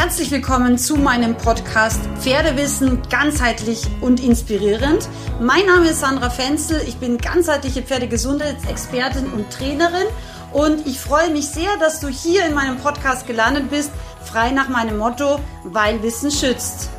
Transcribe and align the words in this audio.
Herzlich 0.00 0.30
willkommen 0.30 0.78
zu 0.78 0.94
meinem 0.94 1.36
Podcast 1.36 2.00
Pferdewissen 2.20 3.02
ganzheitlich 3.10 3.82
und 4.00 4.22
inspirierend. 4.22 5.08
Mein 5.40 5.66
Name 5.66 5.88
ist 5.88 5.98
Sandra 5.98 6.30
Fenzel, 6.30 6.80
ich 6.86 6.98
bin 6.98 7.18
ganzheitliche 7.18 7.82
Pferdegesundheitsexpertin 7.82 9.26
und 9.32 9.50
Trainerin 9.50 10.06
und 10.52 10.86
ich 10.86 11.00
freue 11.00 11.30
mich 11.30 11.48
sehr, 11.48 11.76
dass 11.80 11.98
du 11.98 12.06
hier 12.06 12.46
in 12.46 12.54
meinem 12.54 12.76
Podcast 12.76 13.26
gelandet 13.26 13.70
bist, 13.70 13.90
frei 14.24 14.52
nach 14.52 14.68
meinem 14.68 14.98
Motto, 14.98 15.40
weil 15.64 16.00
Wissen 16.00 16.30
schützt. 16.30 16.90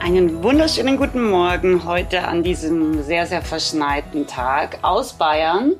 Einen 0.00 0.42
wunderschönen 0.42 0.96
guten 0.96 1.22
Morgen 1.22 1.84
heute 1.84 2.26
an 2.26 2.42
diesem 2.42 3.04
sehr, 3.04 3.24
sehr 3.26 3.42
verschneiten 3.42 4.26
Tag 4.26 4.78
aus 4.82 5.12
Bayern. 5.12 5.74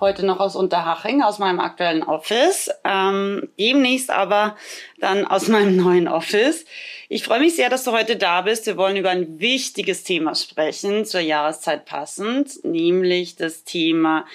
Heute 0.00 0.26
noch 0.26 0.40
aus 0.40 0.56
Unterhaching, 0.56 1.22
aus 1.22 1.38
meinem 1.38 1.60
aktuellen 1.60 2.02
Office. 2.02 2.68
Ähm, 2.84 3.48
demnächst 3.58 4.10
aber 4.10 4.56
dann 4.98 5.24
aus 5.24 5.46
meinem 5.46 5.76
neuen 5.82 6.08
Office. 6.08 6.64
Ich 7.08 7.22
freue 7.22 7.38
mich 7.38 7.54
sehr, 7.54 7.70
dass 7.70 7.84
du 7.84 7.92
heute 7.92 8.16
da 8.16 8.42
bist. 8.42 8.66
Wir 8.66 8.76
wollen 8.76 8.96
über 8.96 9.10
ein 9.10 9.38
wichtiges 9.38 10.02
Thema 10.02 10.34
sprechen, 10.34 11.04
zur 11.04 11.20
Jahreszeit 11.20 11.84
passend, 11.84 12.64
nämlich 12.64 13.36
das 13.36 13.62
Thema 13.62 14.26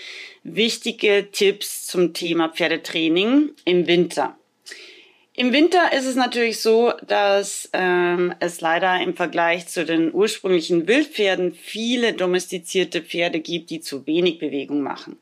wichtige 0.44 1.30
Tipps 1.32 1.86
zum 1.88 2.14
Thema 2.14 2.50
Pferdetraining 2.50 3.52
im 3.66 3.86
Winter. 3.86 4.39
Im 5.40 5.54
Winter 5.54 5.94
ist 5.94 6.06
es 6.06 6.18
natürlich 6.18 6.60
so, 6.60 6.92
dass 7.08 7.70
ähm, 7.72 8.34
es 8.42 8.60
leider 8.60 9.02
im 9.02 9.16
Vergleich 9.16 9.70
zu 9.70 9.86
den 9.86 10.14
ursprünglichen 10.14 10.86
Wildpferden 10.86 11.54
viele 11.54 12.12
domestizierte 12.12 13.02
Pferde 13.02 13.40
gibt, 13.40 13.70
die 13.70 13.80
zu 13.80 14.06
wenig 14.06 14.40
Bewegung 14.40 14.82
machen. 14.82 15.18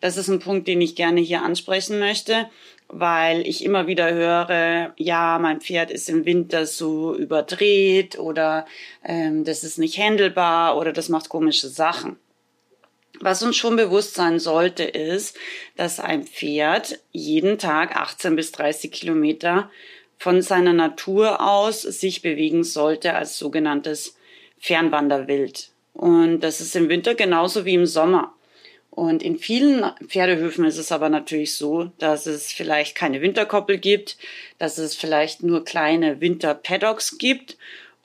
Das 0.00 0.16
ist 0.16 0.28
ein 0.28 0.38
Punkt, 0.38 0.68
den 0.68 0.80
ich 0.80 0.96
gerne 0.96 1.20
hier 1.20 1.42
ansprechen 1.42 1.98
möchte, 1.98 2.48
weil 2.88 3.46
ich 3.46 3.62
immer 3.62 3.86
wieder 3.86 4.10
höre, 4.10 4.94
ja, 4.96 5.38
mein 5.38 5.60
Pferd 5.60 5.90
ist 5.90 6.08
im 6.08 6.24
Winter 6.24 6.64
so 6.64 7.14
überdreht 7.14 8.18
oder 8.18 8.64
ähm, 9.04 9.44
das 9.44 9.64
ist 9.64 9.76
nicht 9.76 9.98
handelbar 9.98 10.78
oder 10.78 10.94
das 10.94 11.10
macht 11.10 11.28
komische 11.28 11.68
Sachen. 11.68 12.16
Was 13.20 13.42
uns 13.42 13.56
schon 13.56 13.76
bewusst 13.76 14.14
sein 14.14 14.38
sollte, 14.38 14.84
ist, 14.84 15.36
dass 15.76 15.98
ein 15.98 16.24
Pferd 16.24 17.00
jeden 17.10 17.58
Tag 17.58 17.96
18 17.96 18.36
bis 18.36 18.52
30 18.52 18.92
Kilometer 18.92 19.70
von 20.18 20.42
seiner 20.42 20.72
Natur 20.72 21.40
aus 21.40 21.82
sich 21.82 22.22
bewegen 22.22 22.64
sollte 22.64 23.14
als 23.14 23.38
sogenanntes 23.38 24.16
Fernwanderwild. 24.58 25.70
Und 25.94 26.40
das 26.40 26.60
ist 26.60 26.76
im 26.76 26.88
Winter 26.88 27.14
genauso 27.14 27.64
wie 27.64 27.74
im 27.74 27.86
Sommer. 27.86 28.34
Und 28.90 29.22
in 29.22 29.38
vielen 29.38 29.84
Pferdehöfen 30.06 30.64
ist 30.64 30.78
es 30.78 30.90
aber 30.90 31.08
natürlich 31.08 31.56
so, 31.56 31.92
dass 31.98 32.26
es 32.26 32.52
vielleicht 32.52 32.96
keine 32.96 33.20
Winterkoppel 33.20 33.78
gibt, 33.78 34.16
dass 34.58 34.78
es 34.78 34.96
vielleicht 34.96 35.42
nur 35.42 35.64
kleine 35.64 36.20
Winterpaddocks 36.20 37.18
gibt 37.18 37.56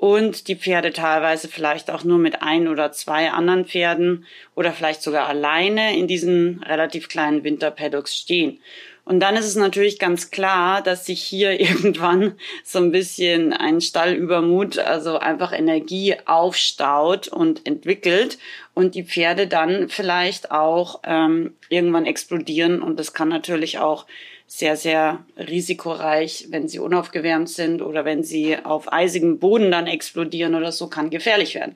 und 0.03 0.49
die 0.49 0.57
Pferde 0.57 0.91
teilweise 0.91 1.47
vielleicht 1.47 1.89
auch 1.89 2.03
nur 2.03 2.17
mit 2.17 2.41
ein 2.41 2.67
oder 2.67 2.91
zwei 2.91 3.31
anderen 3.31 3.63
Pferden 3.63 4.25
oder 4.53 4.73
vielleicht 4.73 5.01
sogar 5.01 5.29
alleine 5.29 5.97
in 5.97 6.09
diesen 6.09 6.61
relativ 6.61 7.07
kleinen 7.07 7.45
Winterpaddocks 7.45 8.13
stehen. 8.13 8.59
Und 9.05 9.21
dann 9.21 9.37
ist 9.37 9.45
es 9.45 9.55
natürlich 9.55 9.99
ganz 9.99 10.29
klar, 10.29 10.81
dass 10.81 11.05
sich 11.05 11.23
hier 11.23 11.57
irgendwann 11.61 12.33
so 12.65 12.79
ein 12.79 12.91
bisschen 12.91 13.53
ein 13.53 13.79
Stallübermut, 13.79 14.77
also 14.77 15.19
einfach 15.19 15.53
Energie 15.53 16.17
aufstaut 16.25 17.29
und 17.29 17.65
entwickelt 17.65 18.39
und 18.73 18.95
die 18.95 19.05
Pferde 19.05 19.47
dann 19.47 19.87
vielleicht 19.87 20.51
auch 20.51 20.99
ähm, 21.05 21.53
irgendwann 21.69 22.05
explodieren. 22.05 22.81
Und 22.81 22.99
das 22.99 23.13
kann 23.13 23.29
natürlich 23.29 23.79
auch 23.79 24.05
sehr, 24.47 24.77
sehr 24.77 25.25
risikoreich, 25.38 26.48
wenn 26.49 26.67
sie 26.67 26.80
unaufgewärmt 26.80 27.49
sind 27.49 27.81
oder 27.81 28.05
wenn 28.05 28.23
sie 28.23 28.58
auf 28.58 28.92
eisigem 28.92 29.39
Boden 29.39 29.71
dann 29.71 29.87
explodieren 29.87 30.55
oder 30.55 30.71
so, 30.71 30.87
kann 30.87 31.09
gefährlich 31.09 31.55
werden. 31.55 31.76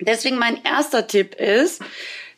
Deswegen 0.00 0.38
mein 0.38 0.62
erster 0.62 1.06
Tipp 1.06 1.34
ist, 1.36 1.82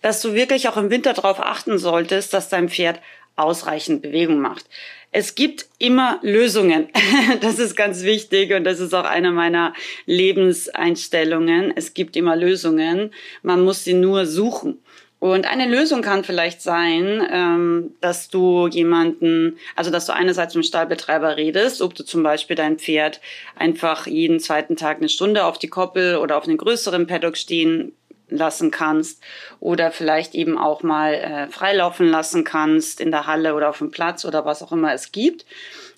dass 0.00 0.22
du 0.22 0.34
wirklich 0.34 0.68
auch 0.68 0.76
im 0.76 0.90
Winter 0.90 1.12
darauf 1.12 1.40
achten 1.40 1.78
solltest, 1.78 2.32
dass 2.32 2.48
dein 2.48 2.68
Pferd 2.68 3.00
ausreichend 3.34 4.02
Bewegung 4.02 4.38
macht. 4.38 4.66
Es 5.10 5.34
gibt 5.34 5.66
immer 5.78 6.18
Lösungen. 6.22 6.88
Das 7.40 7.58
ist 7.58 7.76
ganz 7.76 8.02
wichtig 8.02 8.52
und 8.52 8.64
das 8.64 8.80
ist 8.80 8.94
auch 8.94 9.04
eine 9.04 9.30
meiner 9.30 9.74
Lebenseinstellungen. 10.06 11.72
Es 11.76 11.94
gibt 11.94 12.16
immer 12.16 12.36
Lösungen. 12.36 13.12
Man 13.42 13.62
muss 13.62 13.84
sie 13.84 13.94
nur 13.94 14.26
suchen. 14.26 14.78
Und 15.20 15.50
eine 15.50 15.66
Lösung 15.66 16.00
kann 16.00 16.22
vielleicht 16.22 16.62
sein, 16.62 17.26
ähm, 17.30 17.94
dass 18.00 18.28
du 18.28 18.68
jemanden, 18.68 19.58
also 19.74 19.90
dass 19.90 20.06
du 20.06 20.14
einerseits 20.14 20.54
mit 20.54 20.64
dem 20.64 20.68
Stallbetreiber 20.68 21.36
redest, 21.36 21.82
ob 21.82 21.94
du 21.94 22.04
zum 22.04 22.22
Beispiel 22.22 22.54
dein 22.54 22.78
Pferd 22.78 23.20
einfach 23.56 24.06
jeden 24.06 24.38
zweiten 24.38 24.76
Tag 24.76 24.98
eine 24.98 25.08
Stunde 25.08 25.44
auf 25.44 25.58
die 25.58 25.68
Koppel 25.68 26.16
oder 26.18 26.36
auf 26.36 26.44
einen 26.44 26.56
größeren 26.56 27.08
Paddock 27.08 27.36
stehen 27.36 27.92
lassen 28.28 28.70
kannst 28.70 29.22
oder 29.58 29.90
vielleicht 29.90 30.34
eben 30.34 30.56
auch 30.56 30.82
mal 30.82 31.14
äh, 31.14 31.48
freilaufen 31.48 32.08
lassen 32.08 32.44
kannst 32.44 33.00
in 33.00 33.10
der 33.10 33.26
Halle 33.26 33.54
oder 33.54 33.70
auf 33.70 33.78
dem 33.78 33.90
Platz 33.90 34.24
oder 34.24 34.44
was 34.44 34.62
auch 34.62 34.70
immer 34.70 34.92
es 34.92 35.10
gibt, 35.10 35.46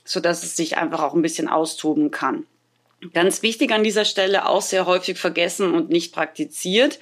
so 0.05 0.21
dass 0.21 0.43
es 0.43 0.57
sich 0.57 0.79
einfach 0.79 1.03
auch 1.03 1.15
ein 1.15 1.23
bisschen 1.23 1.49
austoben 1.49 2.11
kann. 2.11 2.47
Ganz 3.15 3.43
wichtig 3.43 3.73
an 3.73 3.83
dieser 3.83 4.05
Stelle 4.05 4.47
auch 4.47 4.63
sehr 4.63 4.87
häufig 4.87 5.19
vergessen 5.19 5.73
und 5.75 5.91
nicht 5.91 6.15
praktiziert, 6.15 6.99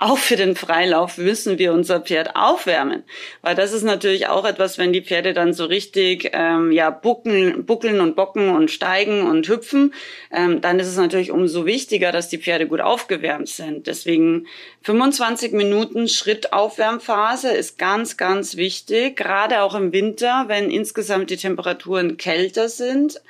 auch 0.00 0.16
für 0.16 0.36
den 0.36 0.56
Freilauf 0.56 1.18
müssen 1.18 1.58
wir 1.58 1.74
unser 1.74 2.00
Pferd 2.00 2.34
aufwärmen. 2.34 3.04
Weil 3.42 3.54
das 3.54 3.72
ist 3.72 3.82
natürlich 3.82 4.28
auch 4.28 4.46
etwas, 4.46 4.78
wenn 4.78 4.94
die 4.94 5.02
Pferde 5.02 5.34
dann 5.34 5.52
so 5.52 5.66
richtig 5.66 6.30
ähm, 6.32 6.72
ja, 6.72 6.88
buckeln, 6.88 7.66
buckeln 7.66 8.00
und 8.00 8.16
bocken 8.16 8.48
und 8.48 8.70
steigen 8.70 9.26
und 9.28 9.46
hüpfen, 9.46 9.92
ähm, 10.32 10.62
dann 10.62 10.80
ist 10.80 10.86
es 10.86 10.96
natürlich 10.96 11.30
umso 11.30 11.66
wichtiger, 11.66 12.12
dass 12.12 12.30
die 12.30 12.38
Pferde 12.38 12.66
gut 12.66 12.80
aufgewärmt 12.80 13.50
sind. 13.50 13.86
Deswegen 13.86 14.46
25 14.84 15.52
Minuten 15.52 16.08
Schrittaufwärmphase 16.08 17.50
ist 17.50 17.76
ganz, 17.76 18.16
ganz 18.16 18.56
wichtig, 18.56 19.16
gerade 19.16 19.60
auch 19.60 19.74
im 19.74 19.92
Winter, 19.92 20.44
wenn 20.46 20.70
insgesamt 20.70 21.28
die 21.28 21.36
Temperaturen 21.36 22.16
kälter 22.16 22.70
sind 22.70 23.20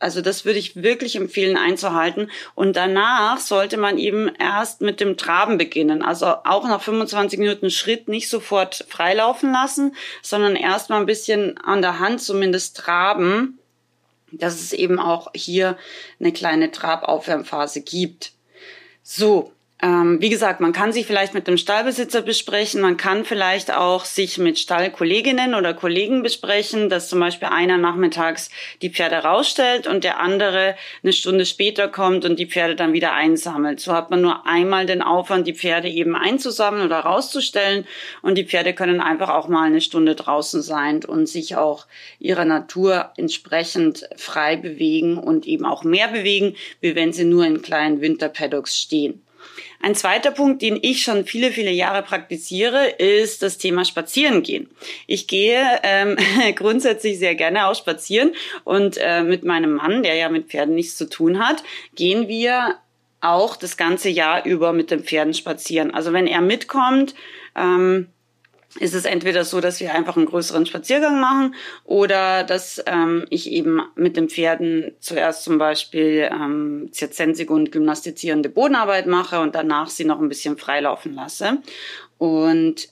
also 0.00 0.22
das 0.22 0.46
würde 0.46 0.58
ich 0.58 0.82
wirklich 0.82 1.14
empfehlen 1.14 1.58
einzuhalten. 1.58 2.30
Und 2.54 2.74
danach 2.74 3.38
sollte 3.38 3.76
man 3.76 3.98
eben 3.98 4.34
erst 4.38 4.80
mit 4.80 4.98
dem 4.98 5.18
Traben 5.18 5.58
beginnen. 5.58 6.02
Also 6.02 6.26
auch 6.26 6.66
nach 6.66 6.80
25 6.80 7.38
Minuten 7.38 7.70
Schritt 7.70 8.08
nicht 8.08 8.30
sofort 8.30 8.86
freilaufen 8.88 9.52
lassen, 9.52 9.94
sondern 10.22 10.56
erst 10.56 10.88
mal 10.88 10.98
ein 10.98 11.06
bisschen 11.06 11.58
an 11.58 11.82
der 11.82 11.98
Hand 11.98 12.22
zumindest 12.22 12.78
traben, 12.78 13.58
dass 14.32 14.54
es 14.54 14.72
eben 14.72 14.98
auch 14.98 15.30
hier 15.34 15.76
eine 16.18 16.32
kleine 16.32 16.70
Trabaufwärmphase 16.70 17.82
gibt. 17.82 18.32
So, 19.02 19.52
wie 19.82 20.28
gesagt, 20.28 20.60
man 20.60 20.74
kann 20.74 20.92
sich 20.92 21.06
vielleicht 21.06 21.32
mit 21.32 21.46
dem 21.46 21.56
Stallbesitzer 21.56 22.20
besprechen, 22.20 22.82
man 22.82 22.98
kann 22.98 23.24
vielleicht 23.24 23.74
auch 23.74 24.04
sich 24.04 24.36
mit 24.36 24.58
Stallkolleginnen 24.58 25.54
oder 25.54 25.72
Kollegen 25.72 26.22
besprechen, 26.22 26.90
dass 26.90 27.08
zum 27.08 27.18
Beispiel 27.18 27.48
einer 27.48 27.78
nachmittags 27.78 28.50
die 28.82 28.90
Pferde 28.90 29.16
rausstellt 29.16 29.86
und 29.86 30.04
der 30.04 30.20
andere 30.20 30.76
eine 31.02 31.14
Stunde 31.14 31.46
später 31.46 31.88
kommt 31.88 32.26
und 32.26 32.38
die 32.38 32.44
Pferde 32.44 32.76
dann 32.76 32.92
wieder 32.92 33.14
einsammelt. 33.14 33.80
So 33.80 33.92
hat 33.92 34.10
man 34.10 34.20
nur 34.20 34.46
einmal 34.46 34.84
den 34.84 35.00
Aufwand, 35.00 35.46
die 35.46 35.54
Pferde 35.54 35.88
eben 35.88 36.14
einzusammeln 36.14 36.84
oder 36.84 37.00
rauszustellen 37.00 37.86
und 38.20 38.36
die 38.36 38.44
Pferde 38.44 38.74
können 38.74 39.00
einfach 39.00 39.30
auch 39.30 39.48
mal 39.48 39.64
eine 39.64 39.80
Stunde 39.80 40.14
draußen 40.14 40.60
sein 40.60 41.04
und 41.06 41.26
sich 41.26 41.56
auch 41.56 41.86
ihrer 42.18 42.44
Natur 42.44 43.12
entsprechend 43.16 44.06
frei 44.16 44.56
bewegen 44.56 45.16
und 45.16 45.46
eben 45.46 45.64
auch 45.64 45.84
mehr 45.84 46.08
bewegen, 46.08 46.54
wie 46.82 46.94
wenn 46.94 47.14
sie 47.14 47.24
nur 47.24 47.46
in 47.46 47.62
kleinen 47.62 48.02
Winterpaddocks 48.02 48.76
stehen. 48.76 49.22
Ein 49.82 49.94
zweiter 49.94 50.30
Punkt, 50.30 50.60
den 50.60 50.78
ich 50.80 51.02
schon 51.02 51.24
viele, 51.24 51.52
viele 51.52 51.70
Jahre 51.70 52.02
praktiziere, 52.02 52.86
ist 52.98 53.42
das 53.42 53.56
Thema 53.56 53.86
Spazierengehen. 53.86 54.68
Ich 55.06 55.26
gehe 55.26 55.62
ähm, 55.82 56.16
grundsätzlich 56.54 57.18
sehr 57.18 57.34
gerne 57.34 57.66
auch 57.66 57.74
spazieren 57.74 58.32
und 58.64 58.98
äh, 58.98 59.22
mit 59.22 59.42
meinem 59.42 59.74
Mann, 59.74 60.02
der 60.02 60.16
ja 60.16 60.28
mit 60.28 60.48
Pferden 60.48 60.74
nichts 60.74 60.96
zu 60.96 61.08
tun 61.08 61.38
hat, 61.38 61.62
gehen 61.94 62.28
wir 62.28 62.76
auch 63.22 63.56
das 63.56 63.78
ganze 63.78 64.10
Jahr 64.10 64.44
über 64.44 64.72
mit 64.72 64.90
den 64.90 65.02
Pferden 65.02 65.32
spazieren. 65.32 65.94
Also 65.94 66.12
wenn 66.12 66.26
er 66.26 66.42
mitkommt, 66.42 67.14
ähm, 67.56 68.08
ist 68.78 68.94
es 68.94 69.04
entweder 69.04 69.44
so, 69.44 69.60
dass 69.60 69.80
wir 69.80 69.94
einfach 69.94 70.16
einen 70.16 70.26
größeren 70.26 70.64
Spaziergang 70.64 71.20
machen 71.20 71.54
oder 71.84 72.44
dass 72.44 72.82
ähm, 72.86 73.26
ich 73.28 73.50
eben 73.50 73.82
mit 73.96 74.16
den 74.16 74.28
Pferden 74.28 74.92
zuerst 75.00 75.42
zum 75.42 75.58
Beispiel 75.58 76.30
ähm, 76.30 76.88
zirzensige 76.92 77.52
und 77.52 77.72
gymnastizierende 77.72 78.48
Bodenarbeit 78.48 79.06
mache 79.06 79.40
und 79.40 79.54
danach 79.54 79.88
sie 79.88 80.04
noch 80.04 80.20
ein 80.20 80.28
bisschen 80.28 80.56
freilaufen 80.56 81.14
lasse. 81.14 81.58
Und 82.18 82.88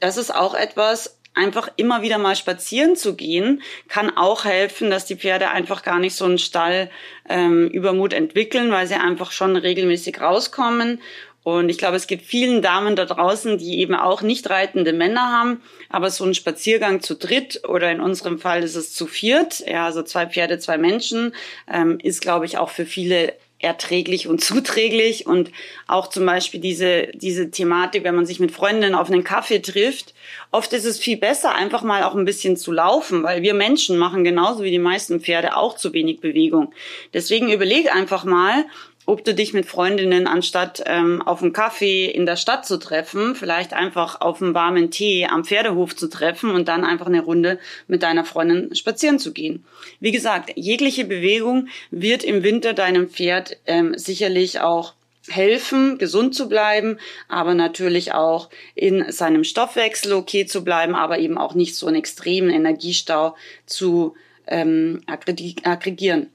das 0.00 0.16
ist 0.16 0.34
auch 0.34 0.54
etwas, 0.54 1.20
einfach 1.34 1.68
immer 1.76 2.02
wieder 2.02 2.18
mal 2.18 2.34
spazieren 2.34 2.96
zu 2.96 3.14
gehen, 3.14 3.62
kann 3.88 4.10
auch 4.16 4.44
helfen, 4.44 4.90
dass 4.90 5.06
die 5.06 5.16
Pferde 5.16 5.50
einfach 5.50 5.82
gar 5.82 6.00
nicht 6.00 6.16
so 6.16 6.24
einen 6.24 6.38
Stallübermut 6.38 8.12
ähm, 8.12 8.18
entwickeln, 8.18 8.72
weil 8.72 8.86
sie 8.88 8.94
einfach 8.94 9.30
schon 9.30 9.54
regelmäßig 9.56 10.20
rauskommen 10.20 11.00
Und 11.42 11.70
ich 11.70 11.78
glaube, 11.78 11.96
es 11.96 12.06
gibt 12.06 12.24
vielen 12.24 12.60
Damen 12.60 12.96
da 12.96 13.06
draußen, 13.06 13.56
die 13.56 13.78
eben 13.78 13.94
auch 13.94 14.20
nicht 14.20 14.50
reitende 14.50 14.92
Männer 14.92 15.32
haben, 15.32 15.62
aber 15.88 16.10
so 16.10 16.24
ein 16.24 16.34
Spaziergang 16.34 17.00
zu 17.00 17.14
dritt 17.14 17.62
oder 17.66 17.90
in 17.90 18.00
unserem 18.00 18.38
Fall 18.38 18.62
ist 18.62 18.76
es 18.76 18.92
zu 18.92 19.06
viert, 19.06 19.60
ja, 19.66 19.86
also 19.86 20.02
zwei 20.02 20.26
Pferde, 20.26 20.58
zwei 20.58 20.76
Menschen, 20.76 21.34
ähm, 21.72 21.98
ist, 22.02 22.20
glaube 22.20 22.44
ich, 22.44 22.58
auch 22.58 22.68
für 22.68 22.84
viele 22.84 23.34
erträglich 23.60 24.26
und 24.26 24.40
zuträglich 24.44 25.26
und 25.26 25.50
auch 25.86 26.08
zum 26.08 26.26
Beispiel 26.26 26.60
diese, 26.60 27.08
diese 27.14 27.50
Thematik, 27.50 28.04
wenn 28.04 28.14
man 28.14 28.26
sich 28.26 28.40
mit 28.40 28.52
Freundinnen 28.52 28.94
auf 28.94 29.10
einen 29.10 29.24
Kaffee 29.24 29.60
trifft. 29.60 30.14
Oft 30.50 30.72
ist 30.72 30.84
es 30.84 30.98
viel 30.98 31.16
besser, 31.16 31.54
einfach 31.54 31.82
mal 31.82 32.02
auch 32.02 32.14
ein 32.14 32.24
bisschen 32.24 32.56
zu 32.56 32.72
laufen, 32.72 33.22
weil 33.22 33.42
wir 33.42 33.54
Menschen 33.54 33.98
machen 33.98 34.24
genauso 34.24 34.64
wie 34.64 34.70
die 34.70 34.78
meisten 34.78 35.20
Pferde 35.20 35.56
auch 35.56 35.76
zu 35.76 35.92
wenig 35.92 36.20
Bewegung. 36.20 36.72
Deswegen 37.14 37.52
überleg 37.52 37.94
einfach 37.94 38.24
mal, 38.24 38.64
ob 39.10 39.24
du 39.24 39.34
dich 39.34 39.52
mit 39.52 39.66
Freundinnen 39.66 40.28
anstatt 40.28 40.84
ähm, 40.86 41.20
auf 41.20 41.42
einen 41.42 41.52
Kaffee 41.52 42.06
in 42.06 42.26
der 42.26 42.36
Stadt 42.36 42.64
zu 42.64 42.78
treffen, 42.78 43.34
vielleicht 43.34 43.72
einfach 43.72 44.20
auf 44.20 44.40
einen 44.40 44.54
warmen 44.54 44.92
Tee 44.92 45.26
am 45.26 45.44
Pferdehof 45.44 45.96
zu 45.96 46.08
treffen 46.08 46.52
und 46.52 46.68
dann 46.68 46.84
einfach 46.84 47.08
eine 47.08 47.22
Runde 47.22 47.58
mit 47.88 48.04
deiner 48.04 48.24
Freundin 48.24 48.72
spazieren 48.72 49.18
zu 49.18 49.32
gehen. 49.32 49.64
Wie 49.98 50.12
gesagt, 50.12 50.52
jegliche 50.54 51.04
Bewegung 51.04 51.66
wird 51.90 52.22
im 52.22 52.44
Winter 52.44 52.72
deinem 52.72 53.08
Pferd 53.08 53.56
ähm, 53.66 53.98
sicherlich 53.98 54.60
auch 54.60 54.94
helfen, 55.26 55.98
gesund 55.98 56.36
zu 56.36 56.48
bleiben, 56.48 56.98
aber 57.26 57.54
natürlich 57.54 58.12
auch 58.12 58.48
in 58.76 59.10
seinem 59.10 59.42
Stoffwechsel 59.42 60.12
okay 60.12 60.46
zu 60.46 60.62
bleiben, 60.62 60.94
aber 60.94 61.18
eben 61.18 61.36
auch 61.36 61.56
nicht 61.56 61.74
so 61.74 61.88
einen 61.88 61.96
extremen 61.96 62.50
Energiestau 62.50 63.34
zu 63.66 64.14
ähm, 64.46 65.02
aggregieren. 65.06 66.30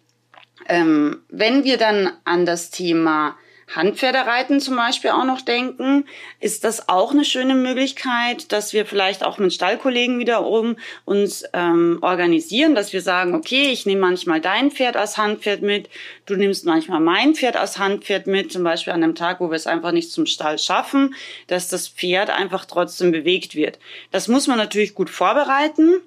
Ähm, 0.67 1.21
wenn 1.29 1.63
wir 1.63 1.77
dann 1.77 2.11
an 2.23 2.45
das 2.45 2.69
Thema 2.69 3.35
Handpferdereiten 3.73 4.59
zum 4.59 4.75
Beispiel 4.75 5.09
auch 5.09 5.25
noch 5.25 5.41
denken, 5.41 6.05
ist 6.39 6.63
das 6.63 6.87
auch 6.87 7.11
eine 7.11 7.25
schöne 7.25 7.55
Möglichkeit, 7.55 8.51
dass 8.51 8.73
wir 8.73 8.85
vielleicht 8.85 9.23
auch 9.23 9.39
mit 9.39 9.53
Stallkollegen 9.53 10.19
wiederum 10.19 10.75
uns 11.03 11.43
ähm, 11.53 11.97
organisieren, 12.01 12.75
dass 12.75 12.93
wir 12.93 13.01
sagen, 13.01 13.33
okay, 13.33 13.69
ich 13.71 13.85
nehme 13.85 14.01
manchmal 14.01 14.39
dein 14.39 14.69
Pferd 14.69 14.95
als 14.95 15.17
Handpferd 15.17 15.63
mit, 15.63 15.89
du 16.27 16.35
nimmst 16.35 16.65
manchmal 16.65 16.99
mein 16.99 17.33
Pferd 17.33 17.57
als 17.57 17.79
Handpferd 17.79 18.27
mit, 18.27 18.51
zum 18.51 18.63
Beispiel 18.63 18.93
an 18.93 19.03
einem 19.03 19.15
Tag, 19.15 19.39
wo 19.39 19.49
wir 19.49 19.55
es 19.55 19.67
einfach 19.67 19.91
nicht 19.91 20.11
zum 20.11 20.27
Stall 20.27 20.59
schaffen, 20.59 21.15
dass 21.47 21.67
das 21.67 21.87
Pferd 21.87 22.29
einfach 22.29 22.65
trotzdem 22.65 23.11
bewegt 23.11 23.55
wird. 23.55 23.79
Das 24.11 24.27
muss 24.27 24.47
man 24.47 24.57
natürlich 24.57 24.93
gut 24.93 25.09
vorbereiten. 25.09 26.01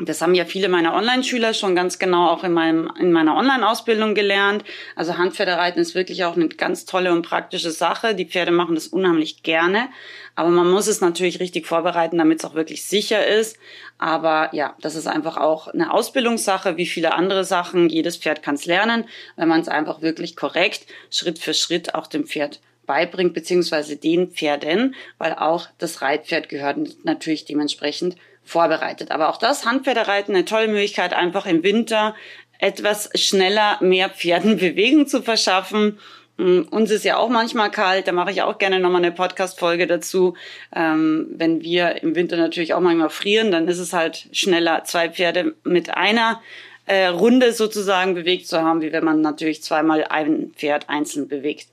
Das 0.00 0.20
haben 0.20 0.34
ja 0.34 0.44
viele 0.44 0.68
meiner 0.68 0.94
Online-Schüler 0.94 1.54
schon 1.54 1.76
ganz 1.76 2.00
genau 2.00 2.28
auch 2.28 2.42
in, 2.42 2.52
meinem, 2.52 2.90
in 2.98 3.12
meiner 3.12 3.36
Online-Ausbildung 3.36 4.16
gelernt. 4.16 4.64
Also 4.96 5.18
Handpferdereiten 5.18 5.80
ist 5.80 5.94
wirklich 5.94 6.24
auch 6.24 6.34
eine 6.34 6.48
ganz 6.48 6.84
tolle 6.84 7.12
und 7.12 7.22
praktische 7.22 7.70
Sache. 7.70 8.16
Die 8.16 8.24
Pferde 8.24 8.50
machen 8.50 8.74
das 8.74 8.88
unheimlich 8.88 9.44
gerne. 9.44 9.88
Aber 10.34 10.48
man 10.48 10.68
muss 10.68 10.88
es 10.88 11.00
natürlich 11.00 11.38
richtig 11.38 11.68
vorbereiten, 11.68 12.18
damit 12.18 12.40
es 12.40 12.44
auch 12.44 12.56
wirklich 12.56 12.84
sicher 12.84 13.24
ist. 13.24 13.56
Aber 13.96 14.50
ja, 14.52 14.74
das 14.80 14.96
ist 14.96 15.06
einfach 15.06 15.36
auch 15.36 15.68
eine 15.68 15.92
Ausbildungssache, 15.92 16.76
wie 16.76 16.86
viele 16.86 17.14
andere 17.14 17.44
Sachen. 17.44 17.88
Jedes 17.88 18.16
Pferd 18.16 18.42
kann 18.42 18.56
es 18.56 18.66
lernen, 18.66 19.04
wenn 19.36 19.46
man 19.46 19.60
es 19.60 19.68
einfach 19.68 20.02
wirklich 20.02 20.34
korrekt, 20.34 20.86
Schritt 21.08 21.38
für 21.38 21.54
Schritt 21.54 21.94
auch 21.94 22.08
dem 22.08 22.26
Pferd 22.26 22.60
beibringt, 22.84 23.32
beziehungsweise 23.32 23.96
den 23.96 24.32
Pferden, 24.32 24.96
weil 25.18 25.34
auch 25.34 25.68
das 25.78 26.02
Reitpferd 26.02 26.48
gehört 26.48 26.78
natürlich 27.04 27.44
dementsprechend 27.44 28.16
vorbereitet. 28.44 29.10
Aber 29.10 29.28
auch 29.28 29.38
das 29.38 29.66
Handpferdereiten 29.66 30.34
eine 30.34 30.44
tolle 30.44 30.68
Möglichkeit, 30.68 31.12
einfach 31.12 31.46
im 31.46 31.62
Winter 31.62 32.14
etwas 32.58 33.10
schneller 33.14 33.78
mehr 33.80 34.08
Pferden 34.08 34.56
Bewegung 34.58 35.06
zu 35.06 35.22
verschaffen. 35.22 35.98
Um, 36.36 36.66
uns 36.68 36.90
ist 36.90 37.04
ja 37.04 37.16
auch 37.16 37.28
manchmal 37.28 37.70
kalt, 37.70 38.08
da 38.08 38.12
mache 38.12 38.32
ich 38.32 38.42
auch 38.42 38.58
gerne 38.58 38.80
nochmal 38.80 39.04
eine 39.04 39.12
Podcast-Folge 39.12 39.86
dazu. 39.86 40.34
Ähm, 40.74 41.28
wenn 41.30 41.62
wir 41.62 42.02
im 42.02 42.16
Winter 42.16 42.36
natürlich 42.36 42.74
auch 42.74 42.80
manchmal 42.80 43.10
frieren, 43.10 43.52
dann 43.52 43.68
ist 43.68 43.78
es 43.78 43.92
halt 43.92 44.26
schneller, 44.32 44.82
zwei 44.82 45.10
Pferde 45.10 45.54
mit 45.62 45.96
einer 45.96 46.42
äh, 46.86 47.06
Runde 47.06 47.52
sozusagen 47.52 48.14
bewegt 48.14 48.46
zu 48.46 48.60
haben, 48.62 48.82
wie 48.82 48.92
wenn 48.92 49.04
man 49.04 49.20
natürlich 49.20 49.62
zweimal 49.62 50.04
ein 50.04 50.52
Pferd 50.56 50.88
einzeln 50.88 51.28
bewegt. 51.28 51.68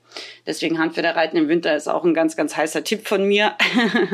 Deswegen 0.46 0.78
Handpferdereiten 0.78 1.38
im 1.38 1.48
Winter 1.48 1.74
ist 1.74 1.88
auch 1.88 2.04
ein 2.04 2.14
ganz, 2.14 2.36
ganz 2.36 2.56
heißer 2.56 2.84
Tipp 2.84 3.06
von 3.06 3.26
mir. 3.26 3.56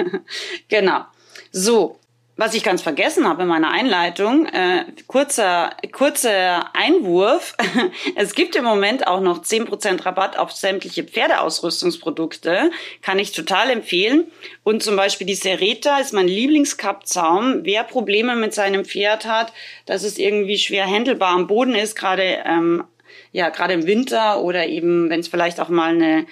genau. 0.68 1.04
So, 1.52 1.98
was 2.38 2.54
ich 2.54 2.62
ganz 2.62 2.82
vergessen 2.82 3.28
habe 3.28 3.42
in 3.42 3.48
meiner 3.48 3.72
Einleitung, 3.72 4.46
äh, 4.46 4.84
kurzer, 5.08 5.76
kurzer 5.90 6.72
Einwurf. 6.72 7.56
es 8.16 8.32
gibt 8.32 8.54
im 8.54 8.62
Moment 8.62 9.08
auch 9.08 9.20
noch 9.20 9.42
zehn 9.42 9.64
Prozent 9.64 10.06
Rabatt 10.06 10.38
auf 10.38 10.52
sämtliche 10.52 11.02
Pferdeausrüstungsprodukte. 11.02 12.70
Kann 13.02 13.18
ich 13.18 13.32
total 13.32 13.70
empfehlen. 13.70 14.30
Und 14.62 14.84
zum 14.84 14.94
Beispiel 14.94 15.26
die 15.26 15.34
Sereta 15.34 15.98
ist 15.98 16.14
mein 16.14 16.28
Lieblingskappzaum. 16.28 17.64
Wer 17.64 17.82
Probleme 17.82 18.36
mit 18.36 18.54
seinem 18.54 18.84
Pferd 18.84 19.26
hat, 19.26 19.52
dass 19.84 20.04
es 20.04 20.16
irgendwie 20.16 20.58
schwer 20.58 20.86
händelbar 20.86 21.34
am 21.34 21.48
Boden 21.48 21.74
ist, 21.74 21.96
gerade 21.96 22.38
ähm, 22.46 22.84
ja 23.32 23.48
gerade 23.48 23.74
im 23.74 23.84
Winter 23.84 24.42
oder 24.42 24.68
eben 24.68 25.10
wenn 25.10 25.18
es 25.20 25.28
vielleicht 25.28 25.58
auch 25.58 25.70
mal 25.70 25.90
eine 25.90 26.26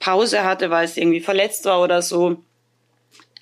Pause 0.00 0.42
hatte, 0.42 0.70
weil 0.70 0.84
es 0.84 0.96
irgendwie 0.96 1.20
verletzt 1.20 1.64
war 1.64 1.80
oder 1.80 2.02
so 2.02 2.38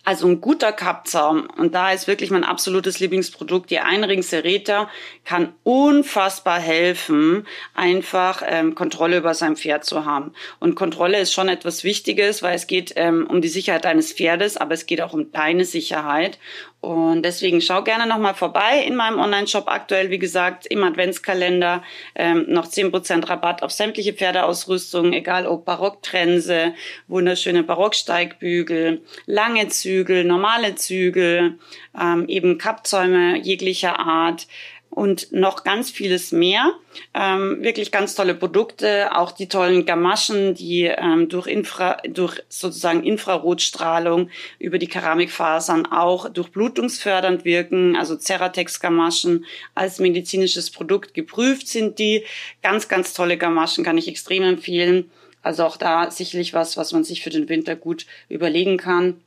also 0.05 0.27
ein 0.27 0.41
guter 0.41 0.73
Kappzaum, 0.73 1.49
und 1.57 1.75
da 1.75 1.93
ist 1.93 2.09
wirklich 2.09 2.31
mein 2.31 2.45
absolutes 2.45 2.99
Lieblingsprodukt, 2.99 3.71
die 3.71 3.79
Einring 3.79 4.23
Sereta, 4.23 4.89
kann 5.25 5.55
unfassbar 5.63 6.59
helfen, 6.59 7.47
einfach 7.75 8.43
ähm, 8.45 8.75
Kontrolle 8.75 9.19
über 9.19 9.35
sein 9.35 9.57
Pferd 9.57 9.85
zu 9.85 10.05
haben. 10.05 10.33
Und 10.59 10.75
Kontrolle 10.75 11.21
ist 11.21 11.33
schon 11.33 11.49
etwas 11.49 11.85
Wichtiges, 11.85 12.43
weil 12.43 12.57
es 12.57 12.67
geht 12.67 12.93
ähm, 12.97 13.27
um 13.29 13.41
die 13.41 13.49
Sicherheit 13.49 13.85
deines 13.85 14.13
Pferdes, 14.13 14.57
aber 14.57 14.75
es 14.75 14.87
geht 14.87 15.01
auch 15.01 15.13
um 15.13 15.31
deine 15.31 15.65
Sicherheit. 15.65 16.39
Und 16.83 17.23
deswegen 17.23 17.61
schau 17.61 17.85
gerne 17.85 18.09
nochmal 18.09 18.35
vorbei 18.35 18.83
in 18.85 18.97
meinem 18.97 19.21
Online-Shop 19.21 19.69
aktuell, 19.69 20.11
wie 20.11 20.19
gesagt, 20.19 20.67
im 20.67 20.83
Adventskalender 20.83 21.85
ähm, 22.17 22.47
noch 22.49 22.67
zehn 22.67 22.91
Prozent 22.91 23.31
Rabatt 23.31 23.63
auf 23.63 23.71
sämtliche 23.71 24.15
Pferdeausrüstung, 24.15 25.13
egal 25.13 25.47
ob 25.47 25.65
Barocktrense, 25.65 26.75
wunderschöne 27.07 27.63
Barocksteigbügel, 27.63 29.01
lange 29.27 29.69
Zügel, 29.93 30.25
normale 30.25 30.75
Zügel, 30.75 31.59
ähm, 32.01 32.27
eben 32.29 32.57
Kappzäume 32.57 33.39
jeglicher 33.39 33.99
Art, 33.99 34.47
und 34.95 35.33
noch 35.33 35.65
ganz 35.65 35.91
vieles 35.91 36.33
mehr. 36.33 36.75
Ähm, 37.15 37.63
wirklich 37.63 37.91
ganz 37.91 38.15
tolle 38.15 38.35
Produkte, 38.35 39.17
auch 39.17 39.33
die 39.33 39.49
tollen 39.49 39.87
Gamaschen, 39.87 40.55
die 40.55 40.83
ähm, 40.83 41.31
durch, 41.31 41.47
Infra, 41.47 41.97
durch 42.07 42.43
sozusagen 42.51 43.03
Infrarotstrahlung 43.03 44.29
über 44.59 44.79
die 44.79 44.89
Keramikfasern 44.89 45.87
auch 45.87 46.29
durchblutungsfördernd 46.29 47.47
wirken. 47.47 47.97
Also 47.97 48.17
Ceratex-Gamaschen 48.17 49.47
als 49.75 49.99
medizinisches 49.99 50.71
Produkt 50.71 51.15
geprüft 51.15 51.69
sind 51.69 51.99
die. 51.99 52.25
Ganz, 52.63 52.89
ganz 52.89 53.15
tolle 53.15 53.39
Gamaschen 53.39 53.85
kann 53.85 53.97
ich 53.97 54.09
extrem 54.09 54.43
empfehlen. 54.43 55.11
Also 55.43 55.65
auch 55.65 55.79
da 55.79 56.11
sicherlich 56.11 56.53
was, 56.53 56.77
was 56.77 56.93
man 56.93 57.03
sich 57.03 57.23
für 57.23 57.31
den 57.31 57.49
Winter 57.49 57.77
gut 57.77 58.05
überlegen 58.29 58.77
kann. 58.77 59.23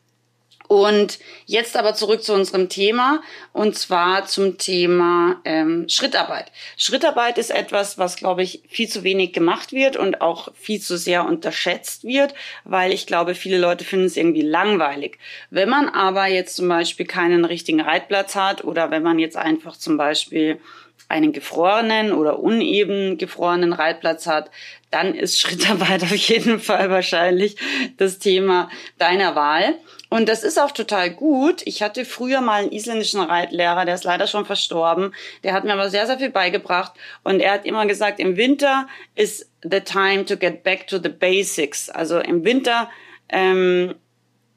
Und 0.67 1.19
jetzt 1.45 1.77
aber 1.77 1.93
zurück 1.93 2.23
zu 2.23 2.33
unserem 2.33 2.69
Thema 2.69 3.21
und 3.53 3.77
zwar 3.77 4.25
zum 4.25 4.57
Thema 4.57 5.41
ähm, 5.45 5.87
Schrittarbeit. 5.89 6.51
Schrittarbeit 6.77 7.37
ist 7.37 7.51
etwas, 7.51 7.97
was, 7.97 8.15
glaube 8.15 8.43
ich, 8.43 8.61
viel 8.67 8.87
zu 8.87 9.03
wenig 9.03 9.33
gemacht 9.33 9.73
wird 9.73 9.95
und 9.97 10.21
auch 10.21 10.49
viel 10.55 10.81
zu 10.81 10.97
sehr 10.97 11.25
unterschätzt 11.25 12.03
wird, 12.03 12.33
weil 12.63 12.93
ich 12.93 13.05
glaube, 13.05 13.35
viele 13.35 13.57
Leute 13.57 13.83
finden 13.83 14.05
es 14.05 14.17
irgendwie 14.17 14.41
langweilig. 14.41 15.19
Wenn 15.49 15.69
man 15.69 15.89
aber 15.89 16.27
jetzt 16.27 16.55
zum 16.55 16.67
Beispiel 16.67 17.05
keinen 17.05 17.45
richtigen 17.45 17.81
Reitplatz 17.81 18.35
hat 18.35 18.63
oder 18.63 18.91
wenn 18.91 19.03
man 19.03 19.19
jetzt 19.19 19.37
einfach 19.37 19.77
zum 19.77 19.97
Beispiel 19.97 20.59
einen 21.07 21.33
gefrorenen 21.33 22.13
oder 22.13 22.39
uneben 22.39 23.17
gefrorenen 23.17 23.73
Reitplatz 23.73 24.25
hat, 24.25 24.49
dann 24.91 25.13
ist 25.13 25.39
Schrittarbeit 25.39 26.03
auf 26.03 26.15
jeden 26.15 26.59
Fall 26.59 26.89
wahrscheinlich 26.89 27.57
das 27.97 28.19
Thema 28.19 28.69
deiner 28.97 29.35
Wahl. 29.35 29.75
Und 30.09 30.29
das 30.29 30.43
ist 30.43 30.59
auch 30.59 30.71
total 30.71 31.11
gut. 31.11 31.61
Ich 31.65 31.81
hatte 31.81 32.05
früher 32.05 32.41
mal 32.41 32.63
einen 32.63 32.71
isländischen 32.71 33.21
Reitlehrer, 33.21 33.85
der 33.85 33.95
ist 33.95 34.03
leider 34.03 34.27
schon 34.27 34.45
verstorben. 34.45 35.13
Der 35.43 35.53
hat 35.53 35.63
mir 35.63 35.73
aber 35.73 35.89
sehr, 35.89 36.07
sehr 36.07 36.17
viel 36.17 36.29
beigebracht. 36.29 36.93
Und 37.23 37.39
er 37.39 37.53
hat 37.53 37.65
immer 37.65 37.85
gesagt, 37.85 38.19
im 38.19 38.37
Winter 38.37 38.87
ist 39.15 39.49
the 39.63 39.81
time 39.81 40.25
to 40.25 40.37
get 40.37 40.63
back 40.63 40.87
to 40.87 40.97
the 40.97 41.09
basics. 41.09 41.89
Also 41.89 42.19
im 42.19 42.43
Winter 42.43 42.89
ähm, 43.29 43.95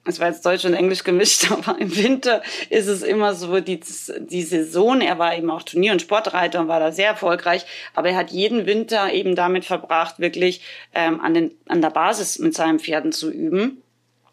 es 0.09 0.21
war 0.21 0.28
jetzt 0.28 0.45
Deutsch 0.47 0.64
und 0.64 0.75
Englisch 0.75 1.05
gemischt, 1.05 1.50
aber 1.50 1.78
im 1.78 1.95
Winter 1.97 2.43
ist 2.71 2.87
es 2.87 3.02
immer 3.02 3.35
so, 3.35 3.61
die, 3.61 3.81
die 4.19 4.43
Saison, 4.43 5.00
er 5.00 5.19
war 5.19 5.37
eben 5.37 5.50
auch 5.50 5.62
Turnier- 5.62 5.93
und 5.93 6.02
Sportreiter 6.02 6.61
und 6.61 6.69
war 6.69 6.81
da 6.81 6.93
sehr 6.93 7.09
erfolgreich, 7.09 7.67
aber 7.95 8.11
er 8.11 8.17
hat 8.17 8.31
jeden 8.31 8.67
Winter 8.67 9.12
eben 9.12 9.35
damit 9.35 9.64
verbracht, 9.64 10.19
wirklich 10.19 10.62
ähm, 10.95 11.21
an, 11.21 11.35
den, 11.35 11.55
an 11.69 11.83
der 11.83 11.90
Basis 11.90 12.38
mit 12.38 12.55
seinen 12.55 12.78
Pferden 12.78 13.12
zu 13.12 13.31
üben. 13.31 13.83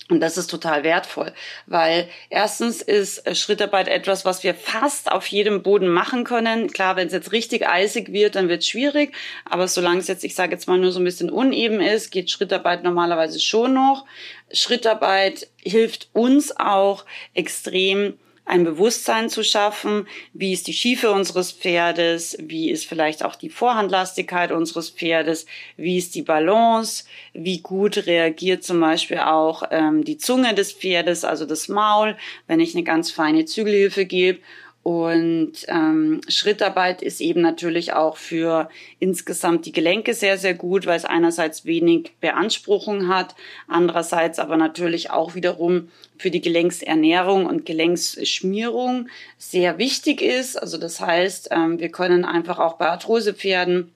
Und 0.07 0.19
das 0.19 0.37
ist 0.37 0.51
total 0.51 0.83
wertvoll, 0.83 1.33
weil 1.65 2.07
erstens 2.29 2.83
ist 2.83 3.25
äh, 3.25 3.33
Schrittarbeit 3.33 3.87
etwas, 3.87 4.23
was 4.23 4.43
wir 4.43 4.53
fast 4.53 5.11
auf 5.11 5.25
jedem 5.25 5.63
Boden 5.63 5.87
machen 5.87 6.23
können. 6.25 6.71
Klar, 6.71 6.95
wenn 6.95 7.07
es 7.07 7.13
jetzt 7.13 7.31
richtig 7.31 7.67
eisig 7.67 8.13
wird, 8.13 8.35
dann 8.35 8.47
wird 8.47 8.61
es 8.61 8.67
schwierig. 8.67 9.15
Aber 9.49 9.67
solange 9.67 9.99
es 9.99 10.07
jetzt, 10.07 10.23
ich 10.23 10.35
sage 10.35 10.51
jetzt 10.51 10.67
mal, 10.67 10.77
nur 10.77 10.91
so 10.91 10.99
ein 10.99 11.05
bisschen 11.05 11.31
uneben 11.31 11.81
ist, 11.81 12.11
geht 12.11 12.29
Schrittarbeit 12.29 12.83
normalerweise 12.83 13.39
schon 13.39 13.73
noch. 13.73 14.05
Schrittarbeit 14.51 15.47
hilft 15.63 16.09
uns 16.13 16.55
auch 16.55 17.05
extrem, 17.33 18.19
ein 18.45 18.63
Bewusstsein 18.63 19.29
zu 19.29 19.43
schaffen, 19.43 20.07
wie 20.33 20.53
ist 20.53 20.67
die 20.67 20.73
Schiefe 20.73 21.11
unseres 21.11 21.51
Pferdes, 21.51 22.37
wie 22.39 22.69
ist 22.69 22.85
vielleicht 22.85 23.25
auch 23.25 23.35
die 23.35 23.49
Vorhandlastigkeit 23.49 24.51
unseres 24.51 24.91
Pferdes, 24.91 25.47
wie 25.77 25.97
ist 25.97 26.13
die 26.13 26.21
Balance, 26.21 27.05
wie 27.33 27.59
gut 27.59 28.05
reagiert 28.05 28.63
zum 28.63 28.79
Beispiel 28.79 29.17
auch 29.17 29.63
ähm, 29.71 30.03
die 30.03 30.17
Zunge 30.17 30.53
des 30.53 30.71
Pferdes, 30.73 31.25
also 31.25 31.45
das 31.45 31.67
Maul, 31.67 32.15
wenn 32.47 32.59
ich 32.59 32.75
eine 32.75 32.83
ganz 32.83 33.09
feine 33.11 33.45
Zügelhilfe 33.45 34.05
gebe 34.05 34.39
und 34.85 35.53
ähm, 35.67 36.21
Schrittarbeit 36.27 37.01
ist 37.01 37.19
eben 37.19 37.41
natürlich 37.41 37.93
auch 37.93 38.17
für 38.17 38.69
insgesamt 38.99 39.65
die 39.65 39.71
Gelenke 39.71 40.13
sehr, 40.13 40.37
sehr 40.37 40.53
gut, 40.53 40.85
weil 40.85 40.95
es 40.95 41.05
einerseits 41.05 41.65
wenig 41.65 42.11
Beanspruchung 42.21 43.07
hat, 43.07 43.33
andererseits 43.67 44.37
aber 44.37 44.57
natürlich 44.57 45.09
auch 45.09 45.33
wiederum 45.33 45.89
für 46.19 46.29
die 46.29 46.39
Gelenksernährung 46.39 47.47
und 47.47 47.65
Gelenksschmierung 47.65 49.09
sehr 49.39 49.79
wichtig 49.79 50.21
ist. 50.21 50.55
Also 50.55 50.77
das 50.77 51.01
heißt, 51.01 51.47
ähm, 51.49 51.79
wir 51.79 51.89
können 51.89 52.23
einfach 52.23 52.59
auch 52.59 52.73
bei 52.73 52.87
Arthrosepferden 52.87 53.91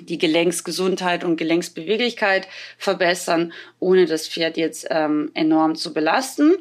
die 0.00 0.16
Gelenksgesundheit 0.16 1.24
und 1.24 1.36
Gelenksbeweglichkeit 1.36 2.48
verbessern, 2.78 3.52
ohne 3.80 4.06
das 4.06 4.28
Pferd 4.28 4.56
jetzt 4.56 4.86
ähm, 4.88 5.30
enorm 5.34 5.74
zu 5.74 5.92
belasten. 5.92 6.54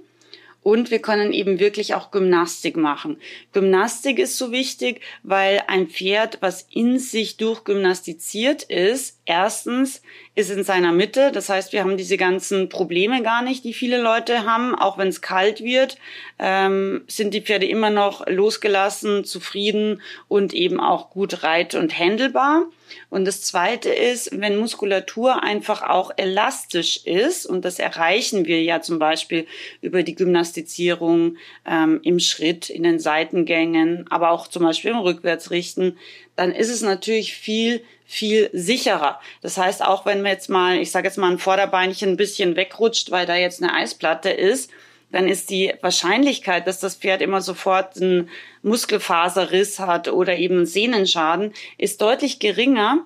Und 0.64 0.92
wir 0.92 1.00
können 1.00 1.34
eben 1.34 1.60
wirklich 1.60 1.96
auch 1.96 2.12
Gymnastik 2.12 2.78
machen. 2.78 3.18
Gymnastik 3.52 4.20
ist 4.20 4.38
so 4.38 4.52
wichtig, 4.52 5.02
weil 5.24 5.64
ein 5.68 5.88
Pferd, 5.88 6.38
was 6.42 6.68
in 6.70 7.00
sich 7.00 7.38
durchgymnastiziert 7.38 8.64
ist, 8.64 9.21
erstens 9.26 10.02
ist 10.36 10.50
in 10.50 10.64
seiner 10.64 10.92
Mitte. 10.92 11.32
Das 11.32 11.50
heißt, 11.50 11.74
wir 11.74 11.82
haben 11.82 11.98
diese 11.98 12.18
ganzen 12.18 12.70
Probleme 12.70 13.22
gar 13.22 13.42
nicht, 13.42 13.64
die 13.64 13.74
viele 13.74 14.02
Leute 14.02 14.46
haben. 14.46 14.76
Auch 14.76 14.98
wenn 14.98 15.10
es 15.10 15.22
kalt 15.22 15.62
wird, 15.62 15.98
ähm, 16.40 17.04
sind 17.08 17.34
die 17.34 17.42
Pferde 17.42 17.68
immer 17.68 17.90
noch 17.90 18.28
losgelassen, 18.28 19.24
zufrieden 19.24 20.02
und 20.28 20.54
eben 20.54 20.80
auch 20.80 21.10
gut 21.10 21.44
reit- 21.44 21.76
und 21.76 21.98
händelbar. 21.98 22.66
Und 23.10 23.26
das 23.26 23.42
Zweite 23.42 23.90
ist, 23.90 24.30
wenn 24.40 24.58
Muskulatur 24.58 25.44
einfach 25.44 25.82
auch 25.82 26.12
elastisch 26.18 27.06
ist, 27.06 27.46
und 27.46 27.64
das 27.64 27.80
erreichen 27.80 28.46
wir 28.46 28.62
ja 28.62 28.82
zum 28.82 29.00
Beispiel 29.00 29.48
über 29.82 30.04
die 30.04 30.16
Gymnastizierung 30.16 31.38
ähm, 31.66 32.00
im 32.04 32.20
Schritt, 32.20 32.70
in 32.70 32.84
den 32.84 33.00
Seitengängen, 33.00 34.06
aber 34.10 34.32
auch 34.32 34.48
zum 34.48 34.64
Beispiel 34.64 34.92
im 34.92 35.00
Rückwärtsrichten, 35.00 35.98
dann 36.36 36.52
ist 36.52 36.70
es 36.70 36.82
natürlich 36.82 37.34
viel, 37.34 37.84
viel 38.12 38.50
sicherer. 38.52 39.22
Das 39.42 39.58
heißt, 39.58 39.86
auch 39.86 40.06
wenn 40.06 40.22
wir 40.22 40.32
jetzt 40.32 40.50
mal, 40.50 40.78
ich 40.78 40.92
sage 40.92 41.08
jetzt 41.08 41.18
mal 41.18 41.32
ein 41.32 41.40
Vorderbeinchen 41.40 42.10
ein 42.10 42.18
bisschen 42.18 42.58
wegrutscht, 42.58 43.10
weil 43.10 43.26
da 43.26 43.38
jetzt 43.38 43.64
eine 43.64 43.74
Eisplatte 43.74 44.30
ist, 44.30 44.70
dann 45.14 45.30
ist 45.30 45.50
die 45.50 45.74
Wahrscheinlichkeit, 45.82 46.68
dass 46.68 46.82
das 46.82 46.96
Pferd 46.96 47.22
immer 47.22 47.42
sofort 47.42 47.96
einen 47.96 48.30
Muskelfaserriss 48.64 49.80
hat 49.80 50.10
oder 50.10 50.36
eben 50.38 50.58
einen 50.58 50.66
Sehnenschaden, 50.66 51.54
ist 51.78 52.02
deutlich 52.02 52.40
geringer, 52.40 53.06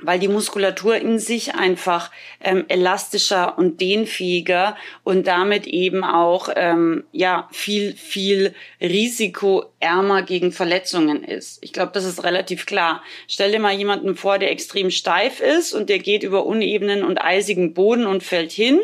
weil 0.00 0.18
die 0.18 0.28
Muskulatur 0.28 0.96
in 0.96 1.18
sich 1.18 1.54
einfach 1.54 2.10
ähm, 2.42 2.66
elastischer 2.68 3.56
und 3.56 3.80
dehnfähiger 3.80 4.76
und 5.02 5.26
damit 5.26 5.66
eben 5.66 6.04
auch 6.04 6.50
ähm, 6.54 7.04
ja 7.12 7.48
viel 7.52 7.94
viel 7.94 8.54
risikoärmer 9.80 10.22
gegen 10.22 10.52
Verletzungen 10.52 11.24
ist. 11.24 11.58
Ich 11.62 11.72
glaube, 11.72 11.92
das 11.92 12.04
ist 12.04 12.24
relativ 12.24 12.66
klar. 12.66 13.02
Stell 13.28 13.52
dir 13.52 13.60
mal 13.60 13.74
jemanden 13.74 14.16
vor, 14.16 14.38
der 14.38 14.50
extrem 14.50 14.90
steif 14.90 15.40
ist 15.40 15.72
und 15.72 15.88
der 15.88 15.98
geht 15.98 16.22
über 16.22 16.46
unebenen 16.46 17.04
und 17.04 17.18
eisigen 17.18 17.74
Boden 17.74 18.06
und 18.06 18.22
fällt 18.22 18.52
hin 18.52 18.80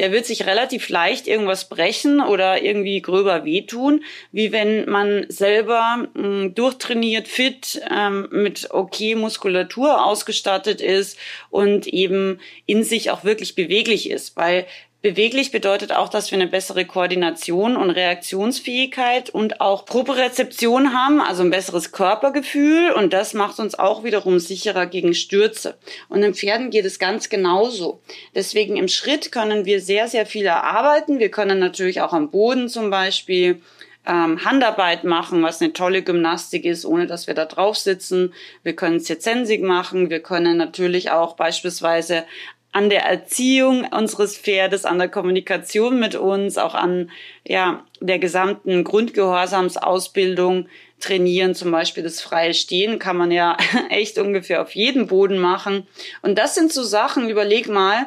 der 0.00 0.12
wird 0.12 0.24
sich 0.24 0.46
relativ 0.46 0.88
leicht 0.88 1.28
irgendwas 1.28 1.68
brechen 1.68 2.20
oder 2.22 2.62
irgendwie 2.62 3.02
gröber 3.02 3.44
wehtun, 3.44 4.02
wie 4.32 4.50
wenn 4.50 4.88
man 4.88 5.26
selber 5.28 6.08
mh, 6.14 6.22
hm, 6.22 6.54
durchtrainiert, 6.54 7.28
fit, 7.28 7.82
ähm, 7.90 8.26
mit 8.30 8.70
okay 8.70 9.14
Muskulatur 9.14 10.02
ausgestattet 10.02 10.80
ist 10.80 11.18
und 11.50 11.86
eben 11.86 12.40
in 12.64 12.82
sich 12.82 13.10
auch 13.10 13.24
wirklich 13.24 13.54
beweglich 13.54 14.08
ist. 14.08 14.38
Weil 14.38 14.64
Beweglich 15.02 15.50
bedeutet 15.50 15.92
auch, 15.92 16.10
dass 16.10 16.30
wir 16.30 16.36
eine 16.36 16.46
bessere 16.46 16.84
Koordination 16.84 17.76
und 17.76 17.88
Reaktionsfähigkeit 17.88 19.30
und 19.30 19.62
auch 19.62 19.86
Propriozeption 19.86 20.92
haben, 20.92 21.22
also 21.22 21.42
ein 21.42 21.48
besseres 21.48 21.90
Körpergefühl 21.90 22.92
und 22.92 23.14
das 23.14 23.32
macht 23.32 23.58
uns 23.60 23.78
auch 23.78 24.04
wiederum 24.04 24.38
sicherer 24.38 24.84
gegen 24.84 25.14
Stürze. 25.14 25.78
Und 26.10 26.22
im 26.22 26.34
Pferden 26.34 26.68
geht 26.68 26.84
es 26.84 26.98
ganz 26.98 27.30
genauso. 27.30 28.02
Deswegen 28.34 28.76
im 28.76 28.88
Schritt 28.88 29.32
können 29.32 29.64
wir 29.64 29.80
sehr, 29.80 30.06
sehr 30.06 30.26
viel 30.26 30.44
erarbeiten. 30.44 31.18
Wir 31.18 31.30
können 31.30 31.58
natürlich 31.58 32.02
auch 32.02 32.12
am 32.12 32.30
Boden 32.30 32.68
zum 32.68 32.90
Beispiel 32.90 33.62
ähm, 34.06 34.44
Handarbeit 34.44 35.04
machen, 35.04 35.42
was 35.42 35.62
eine 35.62 35.72
tolle 35.72 36.02
Gymnastik 36.02 36.66
ist, 36.66 36.84
ohne 36.84 37.06
dass 37.06 37.26
wir 37.26 37.34
da 37.34 37.46
drauf 37.46 37.78
sitzen. 37.78 38.34
Wir 38.62 38.74
können 38.74 39.00
Zirzensik 39.00 39.62
machen. 39.62 40.10
Wir 40.10 40.20
können 40.20 40.58
natürlich 40.58 41.10
auch 41.10 41.36
beispielsweise 41.36 42.24
an 42.72 42.88
der 42.88 43.04
Erziehung 43.04 43.84
unseres 43.84 44.36
Pferdes, 44.36 44.84
an 44.84 44.98
der 44.98 45.08
Kommunikation 45.08 45.98
mit 45.98 46.14
uns, 46.14 46.56
auch 46.56 46.74
an 46.74 47.10
ja, 47.46 47.84
der 48.00 48.18
gesamten 48.18 48.84
Grundgehorsamsausbildung 48.84 50.68
trainieren. 51.00 51.54
Zum 51.54 51.72
Beispiel 51.72 52.02
das 52.02 52.20
freie 52.20 52.54
Stehen 52.54 52.98
kann 52.98 53.16
man 53.16 53.32
ja 53.32 53.56
echt 53.90 54.18
ungefähr 54.18 54.62
auf 54.62 54.74
jedem 54.74 55.08
Boden 55.08 55.38
machen. 55.38 55.86
Und 56.22 56.38
das 56.38 56.54
sind 56.54 56.72
so 56.72 56.82
Sachen, 56.84 57.28
überleg 57.28 57.68
mal, 57.68 58.06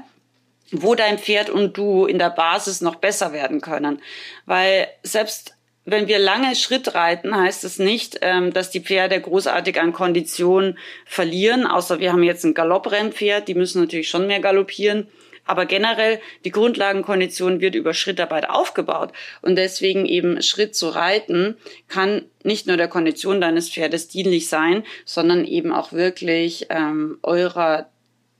wo 0.72 0.96
dein 0.96 1.20
Pferd 1.20 1.50
und 1.50 1.78
du 1.78 2.06
in 2.06 2.18
der 2.18 2.30
Basis 2.30 2.82
noch 2.82 2.96
besser 2.96 3.34
werden 3.34 3.62
können. 3.62 4.02
Weil 4.46 4.88
selbst 5.04 5.56
wenn 5.86 6.08
wir 6.08 6.20
lange 6.20 6.56
Schritt 6.56 6.96
reiten, 6.96 7.36
heißt 7.36 7.64
es 7.64 7.78
nicht, 7.78 8.20
ähm, 8.22 8.54
dass 8.54 8.72
die 8.72 8.80
Pferde 8.80 9.20
großartig 9.20 9.80
an 9.80 9.94
Kondition 9.94 10.78
verlieren, 11.06 11.66
außer 11.68 12.00
wir 12.00 12.14
haben 12.14 12.24
jetzt 12.24 12.46
ein 12.46 12.54
Galopprennpferd, 12.54 13.48
die 13.48 13.56
müssen 13.56 13.82
natürlich 13.82 14.10
schon 14.10 14.28
mehr 14.28 14.40
galoppieren. 14.40 15.08
Aber 15.46 15.66
generell, 15.66 16.22
die 16.46 16.52
Grundlagenkondition 16.52 17.60
wird 17.60 17.76
über 17.76 17.94
Schrittarbeit 17.94 18.50
aufgebaut. 18.50 19.12
Und 19.42 19.58
deswegen 19.58 20.06
eben 20.06 20.42
Schritt 20.42 20.74
zu 20.74 20.88
reiten 20.88 21.58
kann 21.90 22.24
nicht 22.44 22.66
nur 22.66 22.78
der 22.78 22.88
Kondition 22.88 23.42
deines 23.42 23.70
Pferdes 23.70 24.08
dienlich 24.08 24.48
sein, 24.48 24.84
sondern 25.04 25.44
eben 25.44 25.74
auch 25.74 25.92
wirklich 25.92 26.68
ähm, 26.70 27.20
eurer 27.24 27.90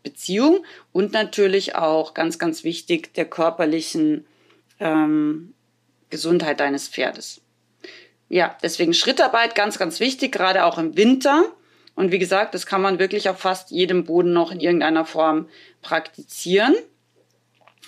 Beziehung 0.02 0.66
und 0.92 1.12
natürlich 1.14 1.76
auch 1.76 2.14
ganz, 2.14 2.40
ganz 2.40 2.64
wichtig 2.64 3.14
der 3.14 3.26
körperlichen 3.26 4.26
ähm, 4.80 5.53
Gesundheit 6.14 6.60
deines 6.60 6.88
Pferdes. 6.88 7.42
Ja, 8.30 8.56
deswegen 8.62 8.94
Schrittarbeit 8.94 9.56
ganz, 9.56 9.80
ganz 9.80 10.00
wichtig, 10.00 10.32
gerade 10.32 10.64
auch 10.66 10.78
im 10.78 10.96
Winter. 10.96 11.44
Und 11.96 12.12
wie 12.12 12.20
gesagt, 12.20 12.54
das 12.54 12.68
kann 12.68 12.84
man 12.84 13.00
wirklich 13.00 13.30
auf 13.30 13.40
fast 13.40 13.72
jedem 13.72 14.04
Boden 14.04 14.32
noch 14.32 14.52
in 14.52 14.60
irgendeiner 14.60 15.06
Form 15.06 15.50
praktizieren. 15.82 16.76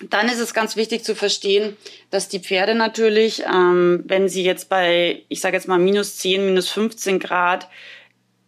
Dann 0.10 0.28
ist 0.28 0.40
es 0.40 0.56
ganz 0.56 0.76
wichtig 0.76 1.04
zu 1.04 1.16
verstehen, 1.16 1.78
dass 2.10 2.28
die 2.28 2.40
Pferde 2.40 2.74
natürlich, 2.74 3.44
ähm, 3.44 4.04
wenn 4.06 4.28
sie 4.28 4.44
jetzt 4.44 4.68
bei, 4.68 5.24
ich 5.30 5.40
sage 5.40 5.56
jetzt 5.56 5.68
mal 5.68 5.78
minus 5.78 6.18
10, 6.18 6.48
minus 6.48 6.70
15 6.70 7.20
Grad 7.20 7.70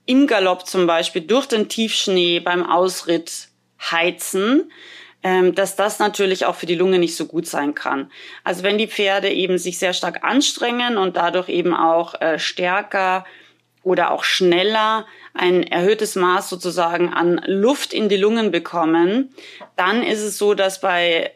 im 0.08 0.26
Galopp 0.26 0.66
zum 0.66 0.88
Beispiel 0.88 1.22
durch 1.22 1.46
den 1.46 1.70
Tiefschnee 1.70 2.40
beim 2.40 2.66
Ausritt 2.66 3.50
heizen, 3.80 4.72
dass 5.24 5.76
das 5.76 6.00
natürlich 6.00 6.46
auch 6.46 6.56
für 6.56 6.68
die 6.68 6.76
Lunge 6.76 7.00
nicht 7.00 7.16
so 7.16 7.26
gut 7.26 7.48
sein 7.48 7.74
kann. 7.74 8.12
Also 8.44 8.64
wenn 8.64 8.78
die 8.78 8.88
Pferde 8.88 9.30
eben 9.30 9.58
sich 9.58 9.78
sehr 9.80 9.94
stark 9.94 10.24
anstrengen 10.24 10.98
und 10.98 11.18
dadurch 11.18 11.50
eben 11.50 11.74
auch 11.74 12.22
äh, 12.22 12.40
stärker 12.40 13.26
oder 13.84 14.12
auch 14.12 14.24
schneller 14.24 15.06
ein 15.34 15.64
erhöhtes 15.64 16.16
Maß 16.16 16.50
sozusagen 16.50 17.14
an 17.14 17.42
Luft 17.46 17.94
in 17.94 18.10
die 18.10 18.18
Lungen 18.18 18.52
bekommen, 18.52 19.34
dann 19.76 20.04
ist 20.04 20.22
es 20.22 20.38
so, 20.38 20.54
dass 20.54 20.82
bei 20.82 21.32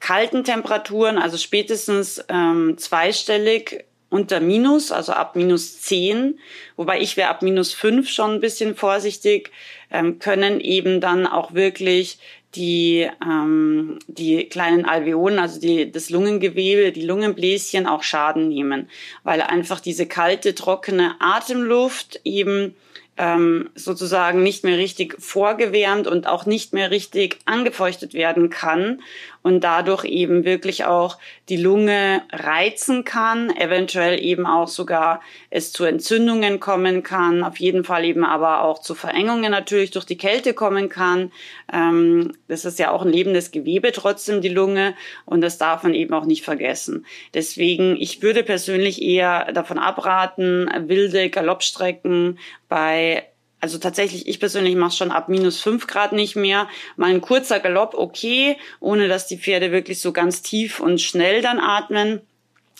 kalten 0.00 0.44
Temperaturen, 0.44 1.18
also 1.18 1.36
spätestens 1.36 2.24
ähm, 2.28 2.76
zweistellig 2.78 3.84
unter 4.10 4.40
Minus, 4.40 4.90
also 4.90 5.12
ab 5.12 5.36
minus 5.36 5.80
10, 5.82 6.38
wobei 6.76 7.00
ich 7.00 7.16
wäre 7.16 7.28
ab 7.28 7.42
minus 7.42 7.74
5 7.74 8.08
schon 8.08 8.34
ein 8.34 8.40
bisschen 8.40 8.74
vorsichtig, 8.74 9.50
ähm, 9.90 10.18
können 10.18 10.60
eben 10.60 11.00
dann 11.00 11.26
auch 11.26 11.52
wirklich 11.52 12.18
die, 12.54 13.08
ähm, 13.24 13.98
die 14.06 14.48
kleinen 14.48 14.84
Alveolen, 14.84 15.38
also 15.38 15.60
die, 15.60 15.90
das 15.90 16.10
Lungengewebe, 16.10 16.92
die 16.92 17.04
Lungenbläschen 17.04 17.86
auch 17.86 18.02
Schaden 18.02 18.48
nehmen, 18.48 18.88
weil 19.22 19.42
einfach 19.42 19.80
diese 19.80 20.06
kalte, 20.06 20.54
trockene 20.54 21.16
Atemluft 21.20 22.20
eben 22.24 22.74
ähm, 23.18 23.68
sozusagen 23.74 24.42
nicht 24.42 24.64
mehr 24.64 24.78
richtig 24.78 25.16
vorgewärmt 25.18 26.06
und 26.06 26.26
auch 26.26 26.46
nicht 26.46 26.72
mehr 26.72 26.90
richtig 26.90 27.38
angefeuchtet 27.44 28.14
werden 28.14 28.48
kann 28.48 29.00
und 29.42 29.64
dadurch 29.64 30.04
eben 30.04 30.44
wirklich 30.44 30.84
auch 30.84 31.18
die 31.48 31.56
Lunge 31.56 32.22
reizen 32.32 33.04
kann, 33.04 33.50
eventuell 33.56 34.22
eben 34.22 34.46
auch 34.46 34.68
sogar 34.68 35.20
es 35.50 35.72
zu 35.72 35.84
Entzündungen 35.84 36.60
kommen 36.60 37.02
kann, 37.02 37.42
auf 37.42 37.58
jeden 37.58 37.84
Fall 37.84 38.04
eben 38.04 38.24
aber 38.24 38.62
auch 38.62 38.80
zu 38.80 38.94
Verengungen 38.94 39.50
natürlich 39.50 39.90
durch 39.90 40.04
die 40.04 40.18
Kälte 40.18 40.54
kommen 40.54 40.88
kann. 40.88 41.32
Ähm, 41.72 42.34
das 42.46 42.64
ist 42.64 42.78
ja 42.78 42.90
auch 42.90 43.02
ein 43.02 43.12
lebendes 43.12 43.50
Gewebe 43.50 43.92
trotzdem, 43.92 44.42
die 44.42 44.48
Lunge, 44.48 44.94
und 45.24 45.40
das 45.40 45.58
darf 45.58 45.82
man 45.82 45.94
eben 45.94 46.14
auch 46.14 46.24
nicht 46.24 46.44
vergessen. 46.44 47.06
Deswegen, 47.34 47.96
ich 47.98 48.22
würde 48.22 48.42
persönlich 48.42 49.02
eher 49.02 49.52
davon 49.52 49.78
abraten, 49.78 50.70
wilde 50.86 51.30
Galoppstrecken 51.30 52.38
bei 52.68 53.28
also 53.60 53.78
tatsächlich, 53.78 54.28
ich 54.28 54.38
persönlich 54.38 54.76
mache 54.76 54.96
schon 54.96 55.10
ab 55.10 55.28
minus 55.28 55.60
fünf 55.60 55.88
Grad 55.88 56.12
nicht 56.12 56.36
mehr. 56.36 56.68
Mal 56.96 57.10
ein 57.10 57.20
kurzer 57.20 57.58
Galopp, 57.58 57.94
okay, 57.94 58.56
ohne 58.78 59.08
dass 59.08 59.26
die 59.26 59.38
Pferde 59.38 59.72
wirklich 59.72 60.00
so 60.00 60.12
ganz 60.12 60.42
tief 60.42 60.78
und 60.78 61.00
schnell 61.00 61.42
dann 61.42 61.58
atmen 61.58 62.20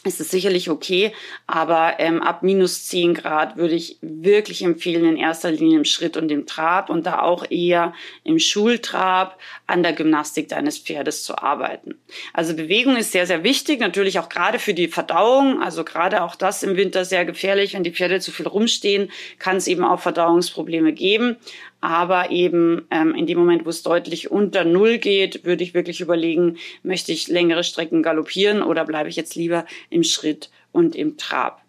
ist 0.08 0.20
es 0.20 0.30
sicherlich 0.30 0.70
okay, 0.70 1.12
aber 1.46 1.94
ähm, 1.98 2.22
ab 2.22 2.42
minus 2.42 2.88
10 2.88 3.14
Grad 3.14 3.56
würde 3.56 3.74
ich 3.74 3.98
wirklich 4.00 4.62
empfehlen, 4.62 5.04
in 5.04 5.16
erster 5.16 5.50
Linie 5.50 5.78
im 5.78 5.84
Schritt 5.84 6.16
und 6.16 6.30
im 6.30 6.46
Trab 6.46 6.90
und 6.90 7.06
da 7.06 7.20
auch 7.20 7.48
eher 7.50 7.94
im 8.24 8.38
Schultrab 8.38 9.38
an 9.66 9.82
der 9.82 9.92
Gymnastik 9.92 10.48
deines 10.48 10.78
Pferdes 10.78 11.22
zu 11.22 11.38
arbeiten. 11.38 11.94
Also 12.32 12.54
Bewegung 12.54 12.96
ist 12.96 13.12
sehr, 13.12 13.26
sehr 13.26 13.44
wichtig, 13.44 13.80
natürlich 13.80 14.18
auch 14.18 14.28
gerade 14.28 14.58
für 14.58 14.74
die 14.74 14.88
Verdauung, 14.88 15.62
also 15.62 15.84
gerade 15.84 16.22
auch 16.22 16.34
das 16.34 16.62
im 16.62 16.76
Winter 16.76 17.04
sehr 17.04 17.24
gefährlich, 17.24 17.74
wenn 17.74 17.84
die 17.84 17.92
Pferde 17.92 18.20
zu 18.20 18.32
viel 18.32 18.48
rumstehen, 18.48 19.10
kann 19.38 19.56
es 19.56 19.66
eben 19.66 19.84
auch 19.84 20.00
Verdauungsprobleme 20.00 20.92
geben. 20.92 21.36
Aber 21.80 22.30
eben 22.30 22.86
ähm, 22.90 23.14
in 23.14 23.26
dem 23.26 23.38
Moment, 23.38 23.64
wo 23.64 23.70
es 23.70 23.82
deutlich 23.82 24.30
unter 24.30 24.64
Null 24.64 24.98
geht, 24.98 25.44
würde 25.44 25.62
ich 25.62 25.74
wirklich 25.74 26.00
überlegen, 26.00 26.56
möchte 26.82 27.12
ich 27.12 27.28
längere 27.28 27.62
Strecken 27.62 28.02
galoppieren 28.02 28.62
oder 28.62 28.84
bleibe 28.84 29.08
ich 29.08 29.16
jetzt 29.16 29.36
lieber 29.36 29.64
im 29.90 30.02
Schritt 30.02 30.50
und 30.72 30.96
im 30.96 31.16
Trab. 31.16 31.62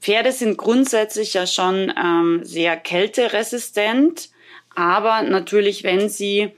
Pferde 0.00 0.30
sind 0.30 0.56
grundsätzlich 0.56 1.34
ja 1.34 1.46
schon 1.46 1.92
ähm, 2.00 2.40
sehr 2.44 2.76
kälteresistent, 2.76 4.30
aber 4.74 5.22
natürlich, 5.22 5.82
wenn 5.82 6.08
sie 6.08 6.52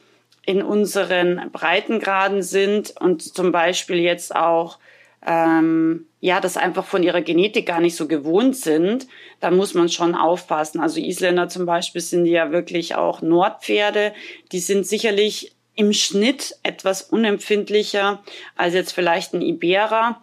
in 0.45 0.63
unseren 0.63 1.51
Breitengraden 1.53 2.43
sind 2.43 2.95
und 3.01 3.23
zum 3.23 3.53
Beispiel 3.53 3.99
jetzt 3.99 4.35
auch 4.35 4.79
ähm, 5.29 6.07
ja, 6.21 6.41
das 6.41 6.57
einfach 6.57 6.87
von 6.87 7.03
ihrer 7.03 7.21
Genetik 7.21 7.67
gar 7.67 7.81
nicht 7.81 7.97
so 7.97 8.09
gewohnt 8.09 8.57
sind, 8.57 9.07
da 9.41 9.51
muss 9.51 9.75
man 9.75 9.91
schon 9.91 10.15
aufpassen. 10.15 10.81
Also 10.81 11.01
Isländer 11.01 11.51
zum 11.51 11.67
Beispiel 11.67 12.01
sind 12.01 12.25
ja 12.25 12.51
wirklich 12.51 12.95
auch 12.95 13.21
Nordpferde. 13.21 14.15
Die 14.53 14.59
sind 14.59 14.87
sicherlich 14.87 15.55
im 15.75 15.93
Schnitt 15.93 16.57
etwas 16.63 17.03
unempfindlicher 17.03 18.23
als 18.57 18.73
jetzt 18.73 18.93
vielleicht 18.93 19.35
ein 19.35 19.43
Iberer. 19.43 20.23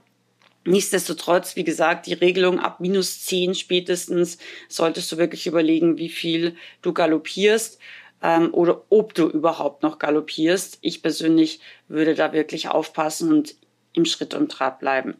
Nichtsdestotrotz, 0.65 1.55
wie 1.55 1.63
gesagt, 1.63 2.07
die 2.07 2.13
Regelung 2.13 2.59
ab 2.59 2.79
minus 2.79 3.21
zehn 3.21 3.53
spätestens 3.53 4.39
solltest 4.67 5.11
du 5.11 5.17
wirklich 5.17 5.45
überlegen, 5.45 5.99
wie 5.99 6.09
viel 6.09 6.55
du 6.81 6.93
galoppierst 6.93 7.77
ähm, 8.23 8.51
oder 8.51 8.81
ob 8.89 9.13
du 9.13 9.29
überhaupt 9.29 9.83
noch 9.83 9.99
galoppierst. 9.99 10.79
Ich 10.81 11.03
persönlich 11.03 11.59
würde 11.87 12.15
da 12.15 12.33
wirklich 12.33 12.69
aufpassen 12.69 13.31
und 13.31 13.55
im 13.95 14.05
Schritt 14.05 14.33
und 14.33 14.51
Trab 14.51 14.79
bleiben. 14.79 15.15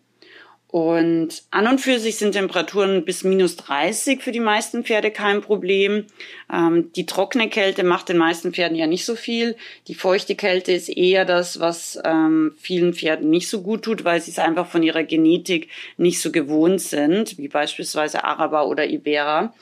Und 0.75 1.43
an 1.51 1.69
und 1.69 1.79
für 1.79 1.99
sich 1.99 2.17
sind 2.17 2.33
Temperaturen 2.33 3.05
bis 3.05 3.23
minus 3.23 3.55
30 3.55 4.21
für 4.21 4.33
die 4.33 4.41
meisten 4.41 4.83
Pferde 4.83 5.09
kein 5.09 5.39
Problem. 5.39 6.07
Ähm, 6.51 6.91
die 6.97 7.05
trockene 7.05 7.47
Kälte 7.47 7.85
macht 7.85 8.09
den 8.09 8.17
meisten 8.17 8.51
Pferden 8.51 8.75
ja 8.75 8.85
nicht 8.85 9.05
so 9.05 9.15
viel. 9.15 9.55
Die 9.87 9.95
feuchte 9.95 10.35
Kälte 10.35 10.73
ist 10.73 10.89
eher 10.89 11.23
das, 11.23 11.61
was 11.61 11.97
ähm, 12.03 12.55
vielen 12.57 12.93
Pferden 12.93 13.29
nicht 13.29 13.47
so 13.47 13.61
gut 13.61 13.83
tut, 13.83 14.03
weil 14.03 14.19
sie 14.19 14.31
es 14.31 14.37
einfach 14.37 14.67
von 14.67 14.83
ihrer 14.83 15.03
Genetik 15.03 15.69
nicht 15.95 16.19
so 16.19 16.29
gewohnt 16.29 16.81
sind, 16.81 17.37
wie 17.37 17.47
beispielsweise 17.47 18.25
Araber 18.25 18.67
oder 18.67 18.85
Ibera. 18.85 19.53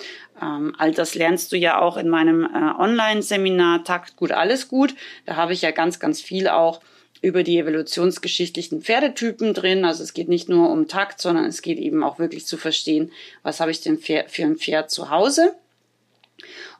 Ähm, 0.41 0.73
all 0.79 0.93
das 0.93 1.13
lernst 1.13 1.51
du 1.51 1.57
ja 1.57 1.79
auch 1.79 1.97
in 1.97 2.09
meinem 2.09 2.43
äh, 2.43 2.81
Online-Seminar 2.81 3.83
Takt 3.83 4.15
gut, 4.15 4.31
alles 4.31 4.67
gut. 4.67 4.95
Da 5.27 5.35
habe 5.35 5.53
ich 5.53 5.61
ja 5.61 5.69
ganz, 5.69 5.99
ganz 5.99 6.21
viel 6.21 6.47
auch 6.47 6.81
über 7.23 7.43
die 7.43 7.57
evolutionsgeschichtlichen 7.57 8.81
Pferdetypen 8.81 9.53
drin. 9.53 9.85
Also 9.85 10.03
es 10.03 10.13
geht 10.13 10.27
nicht 10.27 10.49
nur 10.49 10.69
um 10.69 10.89
Takt, 10.89 11.21
sondern 11.21 11.45
es 11.45 11.61
geht 11.61 11.79
eben 11.79 12.03
auch 12.03 12.19
wirklich 12.19 12.45
zu 12.45 12.57
verstehen, 12.57 13.11
was 13.41 13.61
habe 13.61 13.71
ich 13.71 13.81
denn 13.81 13.97
für 13.97 14.43
ein 14.43 14.57
Pferd 14.57 14.91
zu 14.91 15.09
Hause. 15.09 15.55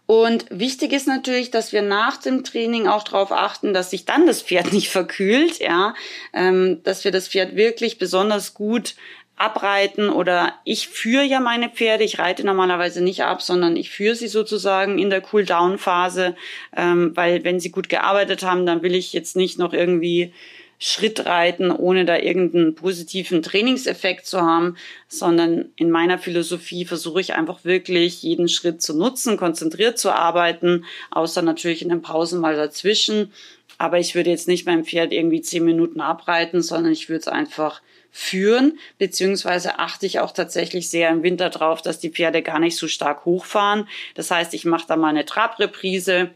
Und 0.06 0.46
wichtig 0.50 0.92
ist 0.92 1.08
natürlich, 1.08 1.50
dass 1.50 1.72
wir 1.72 1.82
nach 1.82 2.18
dem 2.18 2.44
Training 2.44 2.88
auch 2.88 3.04
darauf 3.04 3.32
achten, 3.32 3.74
dass 3.74 3.90
sich 3.90 4.04
dann 4.04 4.28
das 4.28 4.42
Pferd 4.42 4.74
nicht 4.74 4.90
verkühlt, 4.90 5.60
ja, 5.60 5.96
ähm, 6.34 6.82
dass 6.84 7.06
wir 7.06 7.12
das 7.12 7.30
Pferd 7.30 7.56
wirklich 7.56 7.98
besonders 7.98 8.54
gut 8.54 8.96
abreiten 9.36 10.10
oder 10.10 10.54
ich 10.64 10.88
führe 10.88 11.24
ja 11.24 11.40
meine 11.40 11.70
Pferde, 11.70 12.04
ich 12.04 12.20
reite 12.20 12.46
normalerweise 12.46 13.04
nicht 13.04 13.24
ab, 13.24 13.42
sondern 13.42 13.76
ich 13.76 13.90
führe 13.90 14.16
sie 14.16 14.28
sozusagen 14.28 15.00
in 15.00 15.10
der 15.10 15.24
Cool-Down-Phase, 15.32 16.36
ähm, 16.78 17.12
weil 17.16 17.44
wenn 17.44 17.60
sie 17.60 17.72
gut 17.72 17.90
gearbeitet 17.90 18.44
haben, 18.44 18.66
dann 18.66 18.84
will 18.84 18.94
ich 18.94 19.12
jetzt 19.12 19.36
nicht 19.36 19.58
noch 19.58 19.74
irgendwie 19.74 20.34
Schritt 20.80 21.26
reiten, 21.26 21.72
ohne 21.72 22.04
da 22.04 22.18
irgendeinen 22.18 22.76
positiven 22.76 23.42
Trainingseffekt 23.42 24.26
zu 24.26 24.42
haben, 24.42 24.76
sondern 25.08 25.70
in 25.78 25.90
meiner 25.90 26.20
Philosophie 26.20 26.86
versuche 26.86 27.22
ich 27.22 27.34
einfach 27.34 27.64
wirklich 27.64 28.22
jeden 28.22 28.50
Schritt 28.50 28.82
zu 28.82 28.94
nutzen, 28.94 29.38
konzentriert 29.38 29.98
zu 29.98 30.12
arbeiten, 30.12 30.84
außer 31.10 31.42
natürlich 31.42 31.84
in 31.84 31.90
den 31.90 32.02
Pausen 32.02 32.42
mal 32.42 32.58
dazwischen. 32.58 33.32
Aber 33.78 33.98
ich 33.98 34.14
würde 34.14 34.30
jetzt 34.30 34.48
nicht 34.48 34.66
beim 34.66 34.84
Pferd 34.84 35.14
irgendwie 35.14 35.42
zehn 35.42 35.64
Minuten 35.64 36.02
abreiten, 36.02 36.62
sondern 36.62 36.92
ich 36.92 37.08
würde 37.08 37.22
es 37.22 37.28
einfach 37.28 37.82
führen, 38.16 38.78
beziehungsweise 39.00 39.80
achte 39.80 40.06
ich 40.06 40.20
auch 40.20 40.32
tatsächlich 40.32 40.88
sehr 40.88 41.10
im 41.10 41.24
Winter 41.24 41.50
drauf, 41.50 41.82
dass 41.82 42.00
die 42.00 42.12
Pferde 42.12 42.44
gar 42.44 42.60
nicht 42.60 42.78
so 42.78 42.88
stark 42.88 43.26
hochfahren. 43.26 43.90
Das 44.14 44.30
heißt, 44.30 44.54
ich 44.54 44.66
mache 44.66 44.86
da 44.88 44.96
mal 44.96 45.10
eine 45.10 45.26
Trabreprise 45.26 46.30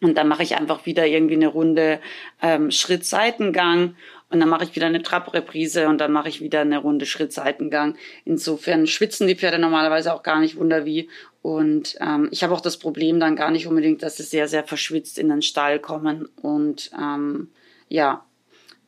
und 0.00 0.16
dann 0.16 0.26
mache 0.26 0.42
ich 0.42 0.56
einfach 0.56 0.86
wieder 0.86 1.06
irgendwie 1.06 1.34
eine 1.34 1.48
Runde 1.48 2.00
ähm, 2.40 2.70
Schritt-Seitengang 2.70 3.94
und 4.30 4.40
dann 4.40 4.48
mache 4.48 4.64
ich 4.64 4.74
wieder 4.74 4.86
eine 4.86 5.02
Trabreprise 5.02 5.86
und 5.86 5.98
dann 5.98 6.12
mache 6.12 6.30
ich 6.30 6.40
wieder 6.40 6.62
eine 6.62 6.78
Runde 6.78 7.04
Schritt-Seitengang. 7.04 7.96
Insofern 8.24 8.86
schwitzen 8.86 9.26
die 9.26 9.36
Pferde 9.36 9.58
normalerweise 9.58 10.14
auch 10.14 10.22
gar 10.22 10.40
nicht 10.40 10.56
wunder 10.56 10.86
wie. 10.86 11.10
Und 11.42 11.98
ähm, 12.00 12.28
ich 12.30 12.42
habe 12.42 12.54
auch 12.54 12.62
das 12.62 12.78
Problem 12.78 13.20
dann 13.20 13.36
gar 13.36 13.50
nicht 13.50 13.66
unbedingt, 13.66 14.02
dass 14.02 14.16
sie 14.16 14.22
sehr, 14.22 14.48
sehr 14.48 14.64
verschwitzt 14.64 15.18
in 15.18 15.28
den 15.28 15.42
Stall 15.42 15.78
kommen. 15.78 16.26
Und 16.40 16.90
ähm, 16.98 17.50
ja, 17.90 18.24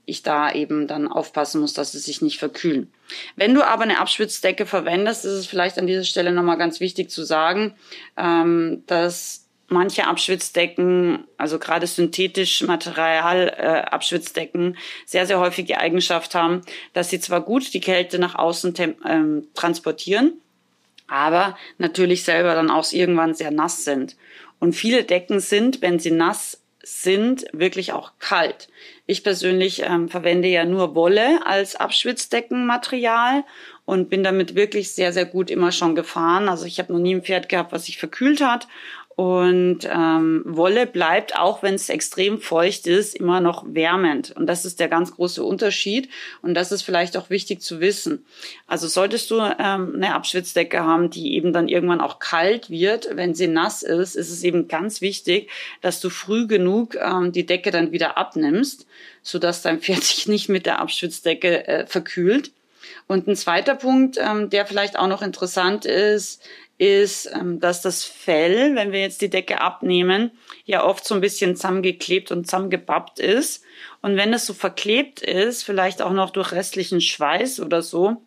ich 0.06 0.22
da 0.22 0.52
eben 0.52 0.86
dann 0.86 1.08
aufpassen 1.08 1.60
muss, 1.60 1.74
dass 1.74 1.92
sie 1.92 1.98
sich 1.98 2.22
nicht 2.22 2.38
verkühlen. 2.38 2.92
Wenn 3.36 3.54
du 3.54 3.62
aber 3.62 3.84
eine 3.84 4.00
Abschwitzdecke 4.00 4.66
verwendest, 4.66 5.24
ist 5.24 5.32
es 5.32 5.46
vielleicht 5.46 5.78
an 5.78 5.86
dieser 5.86 6.04
Stelle 6.04 6.32
nochmal 6.32 6.58
ganz 6.58 6.80
wichtig 6.80 7.10
zu 7.10 7.24
sagen, 7.24 7.74
ähm, 8.16 8.82
dass 8.86 9.44
manche 9.68 10.06
Abschwitzdecken, 10.06 11.24
also 11.36 11.58
gerade 11.58 11.86
synthetisch 11.86 12.62
Material 12.62 13.48
äh, 13.56 13.90
Abschwitzdecken, 13.90 14.76
sehr, 15.06 15.26
sehr 15.26 15.40
häufig 15.40 15.66
die 15.66 15.76
Eigenschaft 15.76 16.34
haben, 16.34 16.62
dass 16.92 17.10
sie 17.10 17.20
zwar 17.20 17.40
gut 17.40 17.72
die 17.72 17.80
Kälte 17.80 18.18
nach 18.18 18.34
außen 18.34 18.74
ähm, 19.06 19.48
transportieren, 19.54 20.34
aber 21.06 21.56
natürlich 21.78 22.24
selber 22.24 22.54
dann 22.54 22.70
auch 22.70 22.90
irgendwann 22.92 23.34
sehr 23.34 23.50
nass 23.50 23.84
sind. 23.84 24.16
Und 24.58 24.74
viele 24.74 25.04
Decken 25.04 25.40
sind, 25.40 25.82
wenn 25.82 25.98
sie 25.98 26.10
nass 26.10 26.63
sind 26.84 27.46
wirklich 27.52 27.92
auch 27.92 28.12
kalt. 28.18 28.68
Ich 29.06 29.24
persönlich 29.24 29.82
ähm, 29.82 30.08
verwende 30.08 30.48
ja 30.48 30.64
nur 30.64 30.94
Wolle 30.94 31.46
als 31.46 31.76
Abschwitzdeckenmaterial 31.76 33.44
und 33.84 34.08
bin 34.08 34.22
damit 34.22 34.54
wirklich 34.54 34.92
sehr, 34.92 35.12
sehr 35.12 35.26
gut 35.26 35.50
immer 35.50 35.72
schon 35.72 35.94
gefahren. 35.94 36.48
Also 36.48 36.64
ich 36.66 36.78
habe 36.78 36.92
noch 36.92 37.00
nie 37.00 37.14
ein 37.14 37.22
Pferd 37.22 37.48
gehabt, 37.48 37.72
was 37.72 37.86
sich 37.86 37.98
verkühlt 37.98 38.40
hat. 38.40 38.68
Und 39.16 39.80
ähm, 39.84 40.42
Wolle 40.44 40.86
bleibt, 40.86 41.38
auch 41.38 41.62
wenn 41.62 41.74
es 41.74 41.88
extrem 41.88 42.40
feucht 42.40 42.88
ist, 42.88 43.14
immer 43.14 43.40
noch 43.40 43.64
wärmend. 43.66 44.32
Und 44.36 44.46
das 44.46 44.64
ist 44.64 44.80
der 44.80 44.88
ganz 44.88 45.14
große 45.14 45.44
Unterschied. 45.44 46.08
Und 46.42 46.54
das 46.54 46.72
ist 46.72 46.82
vielleicht 46.82 47.16
auch 47.16 47.30
wichtig 47.30 47.60
zu 47.60 47.80
wissen. 47.80 48.24
Also 48.66 48.88
solltest 48.88 49.30
du 49.30 49.36
ähm, 49.36 49.92
eine 49.94 50.14
Abschwitzdecke 50.14 50.82
haben, 50.82 51.10
die 51.10 51.34
eben 51.34 51.52
dann 51.52 51.68
irgendwann 51.68 52.00
auch 52.00 52.18
kalt 52.18 52.70
wird, 52.70 53.08
wenn 53.14 53.34
sie 53.34 53.46
nass 53.46 53.84
ist, 53.84 54.16
ist 54.16 54.30
es 54.30 54.42
eben 54.42 54.66
ganz 54.66 55.00
wichtig, 55.00 55.48
dass 55.80 56.00
du 56.00 56.10
früh 56.10 56.48
genug 56.48 56.96
ähm, 56.96 57.30
die 57.30 57.46
Decke 57.46 57.70
dann 57.70 57.92
wieder 57.92 58.18
abnimmst, 58.18 58.86
sodass 59.22 59.62
dein 59.62 59.80
Pferd 59.80 60.02
sich 60.02 60.26
nicht 60.26 60.48
mit 60.48 60.66
der 60.66 60.80
Abschwitzdecke 60.80 61.68
äh, 61.68 61.86
verkühlt. 61.86 62.50
Und 63.06 63.26
ein 63.26 63.36
zweiter 63.36 63.74
Punkt, 63.74 64.18
ähm, 64.18 64.50
der 64.50 64.66
vielleicht 64.66 64.98
auch 64.98 65.06
noch 65.06 65.22
interessant 65.22 65.84
ist, 65.84 66.42
ist, 66.78 67.30
ähm, 67.32 67.60
dass 67.60 67.82
das 67.82 68.04
Fell, 68.04 68.74
wenn 68.74 68.92
wir 68.92 69.00
jetzt 69.00 69.20
die 69.22 69.30
Decke 69.30 69.60
abnehmen, 69.60 70.32
ja 70.64 70.84
oft 70.84 71.06
so 71.06 71.14
ein 71.14 71.20
bisschen 71.20 71.54
zusammengeklebt 71.56 72.32
und 72.32 72.46
zusammengebappt 72.46 73.20
ist. 73.20 73.64
Und 74.02 74.16
wenn 74.16 74.32
es 74.32 74.46
so 74.46 74.54
verklebt 74.54 75.20
ist, 75.20 75.62
vielleicht 75.62 76.02
auch 76.02 76.12
noch 76.12 76.30
durch 76.30 76.52
restlichen 76.52 77.00
Schweiß 77.00 77.60
oder 77.60 77.82
so, 77.82 78.22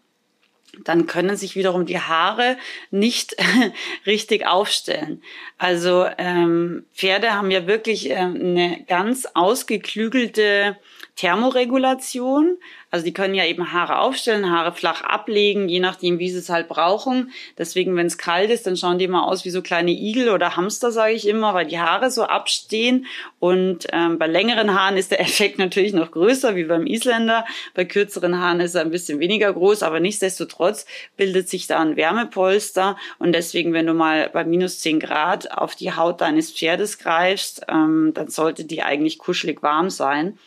dann 0.83 1.07
können 1.07 1.37
sich 1.37 1.55
wiederum 1.55 1.85
die 1.85 1.99
Haare 1.99 2.57
nicht 2.91 3.35
richtig 4.05 4.45
aufstellen. 4.45 5.21
Also 5.57 6.05
ähm, 6.17 6.85
Pferde 6.93 7.33
haben 7.33 7.51
ja 7.51 7.67
wirklich 7.67 8.09
äh, 8.09 8.15
eine 8.15 8.85
ganz 8.87 9.27
ausgeklügelte 9.33 10.77
Thermoregulation. 11.17 12.57
Also 12.89 13.05
die 13.05 13.13
können 13.13 13.33
ja 13.33 13.43
eben 13.43 13.73
Haare 13.73 13.99
aufstellen, 13.99 14.49
Haare 14.49 14.71
flach 14.71 15.01
ablegen, 15.01 15.67
je 15.67 15.79
nachdem, 15.79 16.19
wie 16.19 16.29
sie 16.29 16.37
es 16.37 16.49
halt 16.49 16.69
brauchen. 16.69 17.31
Deswegen, 17.57 17.95
wenn 17.95 18.07
es 18.07 18.17
kalt 18.17 18.49
ist, 18.49 18.65
dann 18.65 18.77
schauen 18.77 18.97
die 18.97 19.09
mal 19.09 19.23
aus 19.23 19.43
wie 19.43 19.49
so 19.49 19.61
kleine 19.61 19.91
Igel 19.91 20.29
oder 20.29 20.55
Hamster, 20.55 20.91
sage 20.91 21.13
ich 21.13 21.27
immer, 21.27 21.53
weil 21.53 21.65
die 21.65 21.79
Haare 21.79 22.11
so 22.11 22.23
abstehen. 22.23 23.07
Und 23.39 23.87
ähm, 23.91 24.17
bei 24.17 24.27
längeren 24.27 24.73
Haaren 24.73 24.95
ist 24.95 25.11
der 25.11 25.19
Effekt 25.27 25.57
natürlich 25.59 25.91
noch 25.91 26.11
größer, 26.11 26.55
wie 26.55 26.63
beim 26.63 26.85
Isländer. 26.85 27.45
Bei 27.73 27.83
kürzeren 27.83 28.39
Haaren 28.39 28.61
ist 28.61 28.75
er 28.75 28.81
ein 28.81 28.91
bisschen 28.91 29.19
weniger 29.19 29.51
groß, 29.51 29.83
aber 29.83 29.99
nichtsdestotrotz 29.99 30.85
bildet 31.17 31.49
sich 31.49 31.67
da 31.67 31.79
ein 31.79 31.97
Wärmepolster. 31.97 32.95
Und 33.19 33.33
deswegen, 33.33 33.73
wenn 33.73 33.87
du 33.87 33.93
mal 33.93 34.29
bei 34.31 34.45
minus 34.45 34.79
10 34.79 34.99
Grad 34.99 35.51
auf 35.51 35.75
die 35.75 35.93
Haut 35.93 36.21
deines 36.21 36.51
Pferdes 36.51 36.99
greifst, 36.99 37.65
ähm, 37.67 38.11
dann 38.13 38.29
sollte 38.29 38.65
die 38.65 38.83
eigentlich 38.83 39.17
kuschelig 39.17 39.63
warm 39.63 39.89
sein. 39.89 40.37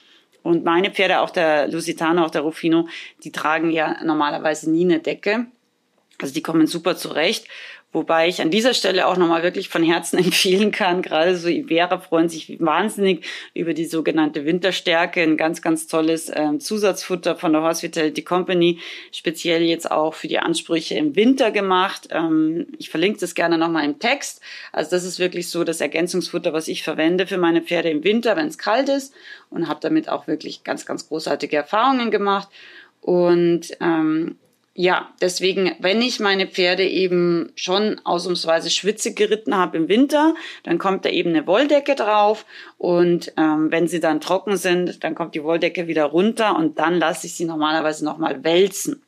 Und 0.43 0.65
meine 0.65 0.91
Pferde, 0.91 1.21
auch 1.21 1.31
der 1.31 1.69
Lusitano, 1.69 2.25
auch 2.25 2.31
der 2.31 2.43
Rufino, 2.43 2.89
die 3.25 3.33
tragen 3.33 3.71
ja 3.71 4.03
normalerweise 4.03 4.71
nie 4.71 4.85
eine 4.85 5.01
Decke. 5.01 5.47
Also 6.21 6.35
die 6.35 6.43
kommen 6.43 6.67
super 6.67 6.97
zurecht. 6.97 7.47
Wobei 7.93 8.29
ich 8.29 8.41
an 8.41 8.53
dieser 8.53 8.73
Stelle 8.73 9.09
auch 9.09 9.17
nochmal 9.17 9.43
wirklich 9.43 9.69
von 9.69 9.83
Herzen 9.83 10.19
empfehlen 10.25 10.71
kann, 10.71 11.03
gerade 11.03 11.37
so 11.37 11.49
Ibera 11.49 11.99
freuen 11.99 12.29
sich 12.29 12.61
wahnsinnig 12.61 13.27
über 13.53 13.75
die 13.75 13.85
sogenannte 13.85 14.45
Winterstärke, 14.45 15.23
ein 15.23 15.37
ganz, 15.37 15.61
ganz 15.61 15.89
tolles 15.89 16.31
ähm, 16.33 16.61
Zusatzfutter 16.61 17.35
von 17.35 17.53
der 17.53 17.63
Hospitality 17.63 18.23
Company, 18.23 18.79
speziell 19.11 19.63
jetzt 19.63 19.91
auch 19.91 20.15
für 20.15 20.29
die 20.29 20.39
Ansprüche 20.39 20.95
im 20.95 21.17
Winter 21.17 21.51
gemacht. 21.51 22.09
Ähm, 22.11 22.69
ich 22.79 22.91
verlinke 22.91 23.19
das 23.19 23.35
gerne 23.35 23.59
nochmal 23.59 23.85
im 23.85 23.99
Text. 23.99 24.41
Also 24.71 24.93
das 24.93 25.05
ist 25.05 25.19
wirklich 25.19 25.51
so 25.51 25.65
das 25.65 25.81
Ergänzungsfutter, 25.81 26.53
was 26.53 26.69
ich 26.69 26.85
verwende 26.85 27.27
für 27.27 27.39
meine 27.39 27.61
Pferde 27.61 27.91
im 27.91 28.05
Winter, 28.05 28.37
wenn 28.37 28.47
es 28.47 28.59
kalt 28.59 28.89
ist 28.89 29.13
und 29.51 29.67
habe 29.67 29.81
damit 29.83 30.09
auch 30.09 30.29
wirklich 30.29 30.63
ganz, 30.63 30.87
ganz 30.87 31.09
großartige 31.09 31.57
Erfahrungen 31.57 32.13
gemacht. 32.13 32.49
Und 33.01 33.71
ähm, 33.81 34.37
ja, 34.75 35.09
deswegen, 35.21 35.73
wenn 35.81 36.01
ich 36.01 36.21
meine 36.21 36.47
Pferde 36.47 36.87
eben 36.87 37.51
schon 37.57 38.01
ausnahmsweise 38.05 38.71
schwitzig 38.71 39.17
geritten 39.17 39.57
habe 39.57 39.77
im 39.77 39.89
Winter, 39.89 40.35
dann 40.63 40.79
kommt 40.79 41.05
da 41.05 41.09
eben 41.09 41.31
eine 41.31 41.47
Wolldecke 41.47 41.97
drauf 41.97 42.47
und 42.79 43.33
ähm, 43.37 43.73
wenn 43.73 43.89
sie 43.89 43.99
dann 43.99 44.21
trocken 44.21 44.57
sind, 44.57 45.03
dann 45.03 45.17
kommt 45.17 45.35
die 45.35 45.43
Wolldecke 45.43 45.89
wieder 45.89 46.05
runter 46.05 46.57
und 46.57 46.79
dann 46.79 46.99
lasse 47.01 47.27
ich 47.27 47.35
sie 47.35 47.47
normalerweise 47.47 48.05
nochmal 48.05 48.45
wälzen. 48.45 49.03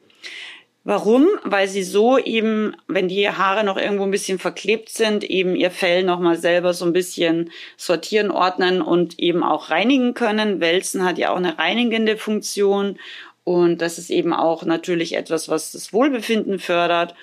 Warum? 0.84 1.28
Weil 1.44 1.68
sie 1.68 1.84
so 1.84 2.18
eben, 2.18 2.74
wenn 2.88 3.06
die 3.06 3.30
Haare 3.30 3.62
noch 3.62 3.76
irgendwo 3.76 4.02
ein 4.02 4.10
bisschen 4.10 4.40
verklebt 4.40 4.88
sind, 4.88 5.22
eben 5.22 5.54
ihr 5.54 5.70
Fell 5.70 6.02
nochmal 6.02 6.36
selber 6.36 6.74
so 6.74 6.84
ein 6.84 6.92
bisschen 6.92 7.52
sortieren, 7.76 8.32
ordnen 8.32 8.82
und 8.82 9.20
eben 9.20 9.44
auch 9.44 9.70
reinigen 9.70 10.14
können. 10.14 10.60
Wälzen 10.60 11.04
hat 11.04 11.18
ja 11.18 11.30
auch 11.30 11.36
eine 11.36 11.56
reinigende 11.56 12.16
Funktion 12.16 12.98
und 13.44 13.82
das 13.82 13.98
ist 13.98 14.10
eben 14.10 14.32
auch 14.32 14.64
natürlich 14.64 15.14
etwas, 15.16 15.48
was 15.48 15.72
das 15.72 15.92
Wohlbefinden 15.92 16.58
fördert. 16.58 17.14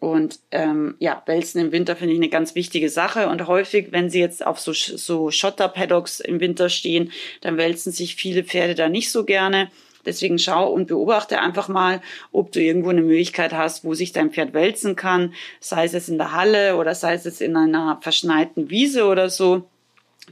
Und 0.00 0.40
ähm, 0.50 0.96
ja, 0.98 1.22
Wälzen 1.26 1.60
im 1.60 1.72
Winter 1.72 1.94
finde 1.94 2.14
ich 2.14 2.18
eine 2.18 2.30
ganz 2.30 2.54
wichtige 2.54 2.88
Sache. 2.88 3.28
Und 3.28 3.46
häufig, 3.46 3.88
wenn 3.92 4.08
sie 4.08 4.18
jetzt 4.18 4.44
auf 4.44 4.58
so, 4.58 4.72
so 4.72 5.30
Schotterpaddocks 5.30 6.20
im 6.20 6.40
Winter 6.40 6.70
stehen, 6.70 7.12
dann 7.42 7.58
wälzen 7.58 7.92
sich 7.92 8.16
viele 8.16 8.42
Pferde 8.42 8.74
da 8.74 8.88
nicht 8.88 9.12
so 9.12 9.24
gerne. 9.24 9.70
Deswegen 10.06 10.38
schau 10.38 10.72
und 10.72 10.86
beobachte 10.86 11.38
einfach 11.40 11.68
mal, 11.68 12.00
ob 12.32 12.52
du 12.52 12.62
irgendwo 12.62 12.88
eine 12.88 13.02
Möglichkeit 13.02 13.52
hast, 13.52 13.84
wo 13.84 13.92
sich 13.92 14.12
dein 14.12 14.30
Pferd 14.30 14.54
wälzen 14.54 14.96
kann, 14.96 15.34
sei 15.60 15.84
es 15.84 16.08
in 16.08 16.16
der 16.16 16.32
Halle 16.32 16.76
oder 16.76 16.94
sei 16.94 17.14
es 17.14 17.40
in 17.42 17.54
einer 17.54 17.98
verschneiten 18.00 18.70
Wiese 18.70 19.04
oder 19.04 19.28
so. 19.28 19.68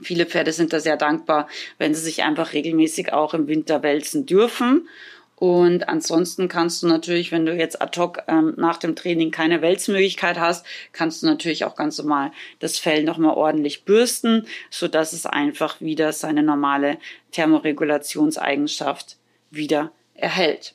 Viele 0.00 0.24
Pferde 0.24 0.52
sind 0.52 0.72
da 0.72 0.80
sehr 0.80 0.96
dankbar, 0.96 1.48
wenn 1.76 1.94
sie 1.94 2.00
sich 2.00 2.22
einfach 2.22 2.54
regelmäßig 2.54 3.12
auch 3.12 3.34
im 3.34 3.48
Winter 3.48 3.82
wälzen 3.82 4.24
dürfen. 4.24 4.88
Und 5.38 5.88
ansonsten 5.88 6.48
kannst 6.48 6.82
du 6.82 6.88
natürlich, 6.88 7.30
wenn 7.30 7.46
du 7.46 7.54
jetzt 7.54 7.80
ad 7.80 7.98
hoc 8.00 8.24
ähm, 8.26 8.54
nach 8.56 8.76
dem 8.76 8.96
Training 8.96 9.30
keine 9.30 9.62
Wälzmöglichkeit 9.62 10.38
hast, 10.38 10.66
kannst 10.92 11.22
du 11.22 11.26
natürlich 11.26 11.64
auch 11.64 11.76
ganz 11.76 11.96
normal 11.98 12.32
das 12.58 12.78
Fell 12.78 13.04
nochmal 13.04 13.36
ordentlich 13.36 13.84
bürsten, 13.84 14.46
so 14.68 14.88
dass 14.88 15.12
es 15.12 15.26
einfach 15.26 15.80
wieder 15.80 16.12
seine 16.12 16.42
normale 16.42 16.98
Thermoregulationseigenschaft 17.30 19.16
wieder 19.52 19.92
erhält. 20.14 20.74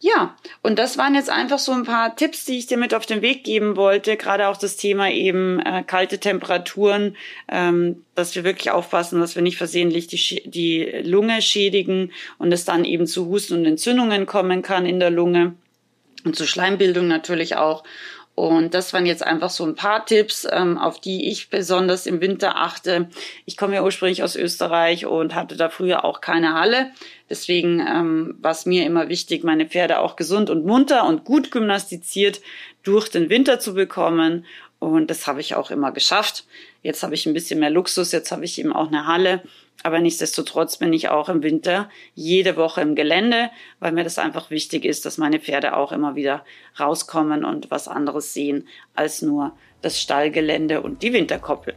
Ja, 0.00 0.36
und 0.62 0.78
das 0.78 0.98
waren 0.98 1.14
jetzt 1.14 1.30
einfach 1.30 1.58
so 1.58 1.72
ein 1.72 1.84
paar 1.84 2.16
Tipps, 2.16 2.44
die 2.44 2.58
ich 2.58 2.66
dir 2.66 2.76
mit 2.76 2.92
auf 2.92 3.06
den 3.06 3.22
Weg 3.22 3.44
geben 3.44 3.76
wollte. 3.76 4.16
Gerade 4.16 4.48
auch 4.48 4.56
das 4.56 4.76
Thema 4.76 5.10
eben 5.10 5.60
äh, 5.60 5.82
kalte 5.86 6.18
Temperaturen, 6.18 7.16
ähm, 7.48 8.04
dass 8.14 8.34
wir 8.34 8.44
wirklich 8.44 8.70
aufpassen, 8.70 9.20
dass 9.20 9.34
wir 9.34 9.42
nicht 9.42 9.56
versehentlich 9.56 10.08
die, 10.08 10.42
die 10.44 10.84
Lunge 11.04 11.40
schädigen 11.40 12.12
und 12.38 12.52
es 12.52 12.64
dann 12.64 12.84
eben 12.84 13.06
zu 13.06 13.26
Husten 13.26 13.54
und 13.54 13.64
Entzündungen 13.64 14.26
kommen 14.26 14.62
kann 14.62 14.86
in 14.86 15.00
der 15.00 15.10
Lunge 15.10 15.54
und 16.24 16.36
zu 16.36 16.46
Schleimbildung 16.46 17.08
natürlich 17.08 17.56
auch. 17.56 17.84
Und 18.34 18.72
das 18.72 18.94
waren 18.94 19.04
jetzt 19.04 19.24
einfach 19.24 19.50
so 19.50 19.64
ein 19.64 19.74
paar 19.74 20.06
Tipps, 20.06 20.46
ähm, 20.50 20.78
auf 20.78 20.98
die 20.98 21.28
ich 21.28 21.50
besonders 21.50 22.06
im 22.06 22.22
Winter 22.22 22.56
achte. 22.56 23.08
Ich 23.44 23.58
komme 23.58 23.74
ja 23.74 23.84
ursprünglich 23.84 24.22
aus 24.22 24.36
Österreich 24.36 25.04
und 25.04 25.34
hatte 25.34 25.56
da 25.56 25.68
früher 25.68 26.04
auch 26.04 26.22
keine 26.22 26.54
Halle. 26.54 26.92
Deswegen 27.28 27.80
ähm, 27.80 28.34
war 28.40 28.52
es 28.52 28.64
mir 28.64 28.86
immer 28.86 29.10
wichtig, 29.10 29.44
meine 29.44 29.66
Pferde 29.66 29.98
auch 29.98 30.16
gesund 30.16 30.48
und 30.48 30.64
munter 30.64 31.04
und 31.06 31.24
gut 31.24 31.50
gymnastiziert 31.50 32.40
durch 32.82 33.10
den 33.10 33.28
Winter 33.28 33.60
zu 33.60 33.74
bekommen. 33.74 34.46
Und 34.78 35.10
das 35.10 35.26
habe 35.26 35.40
ich 35.40 35.54
auch 35.54 35.70
immer 35.70 35.92
geschafft. 35.92 36.44
Jetzt 36.82 37.02
habe 37.02 37.14
ich 37.14 37.26
ein 37.26 37.34
bisschen 37.34 37.60
mehr 37.60 37.70
Luxus, 37.70 38.12
jetzt 38.12 38.32
habe 38.32 38.44
ich 38.44 38.58
eben 38.58 38.72
auch 38.72 38.88
eine 38.88 39.06
Halle. 39.06 39.42
Aber 39.84 40.00
nichtsdestotrotz 40.00 40.76
bin 40.76 40.92
ich 40.92 41.08
auch 41.08 41.28
im 41.28 41.42
Winter 41.42 41.88
jede 42.14 42.56
Woche 42.56 42.80
im 42.80 42.94
Gelände, 42.94 43.50
weil 43.80 43.92
mir 43.92 44.04
das 44.04 44.18
einfach 44.18 44.50
wichtig 44.50 44.84
ist, 44.84 45.04
dass 45.06 45.18
meine 45.18 45.40
Pferde 45.40 45.76
auch 45.76 45.92
immer 45.92 46.14
wieder 46.14 46.44
rauskommen 46.78 47.44
und 47.44 47.70
was 47.70 47.88
anderes 47.88 48.32
sehen 48.32 48.68
als 48.94 49.22
nur 49.22 49.56
das 49.80 50.00
Stallgelände 50.00 50.82
und 50.82 51.02
die 51.02 51.12
Winterkoppel. 51.12 51.74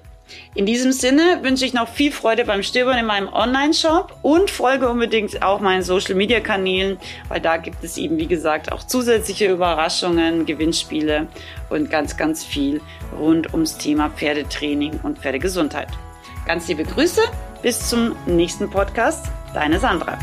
In 0.54 0.66
diesem 0.66 0.92
Sinne 0.92 1.40
wünsche 1.42 1.66
ich 1.66 1.74
noch 1.74 1.88
viel 1.88 2.12
Freude 2.12 2.46
beim 2.46 2.64
Stöbern 2.64 2.98
in 2.98 3.06
meinem 3.06 3.28
Online-Shop 3.28 4.18
und 4.22 4.50
folge 4.50 4.90
unbedingt 4.90 5.42
auch 5.42 5.60
meinen 5.60 5.84
Social-Media-Kanälen, 5.84 6.98
weil 7.30 7.42
da 7.42 7.58
gibt 7.58 7.84
es 7.84 7.98
eben, 7.98 8.18
wie 8.18 8.28
gesagt, 8.28 8.72
auch 8.72 8.84
zusätzliche 8.84 9.52
Überraschungen, 9.52 10.46
Gewinnspiele 10.46 11.28
und 11.70 11.90
ganz, 11.90 12.18
ganz 12.18 12.44
viel 12.44 12.82
rund 13.20 13.54
ums 13.54 13.78
Thema 13.78 14.10
Pferdetraining 14.10 15.00
und 15.04 15.20
Pferdegesundheit. 15.20 15.90
Ganz 16.46 16.68
liebe 16.68 16.84
Grüße 16.84 17.22
bis 17.62 17.90
zum 17.90 18.16
nächsten 18.26 18.70
Podcast. 18.70 19.26
Deine 19.54 19.80
Sandra. 19.80 20.20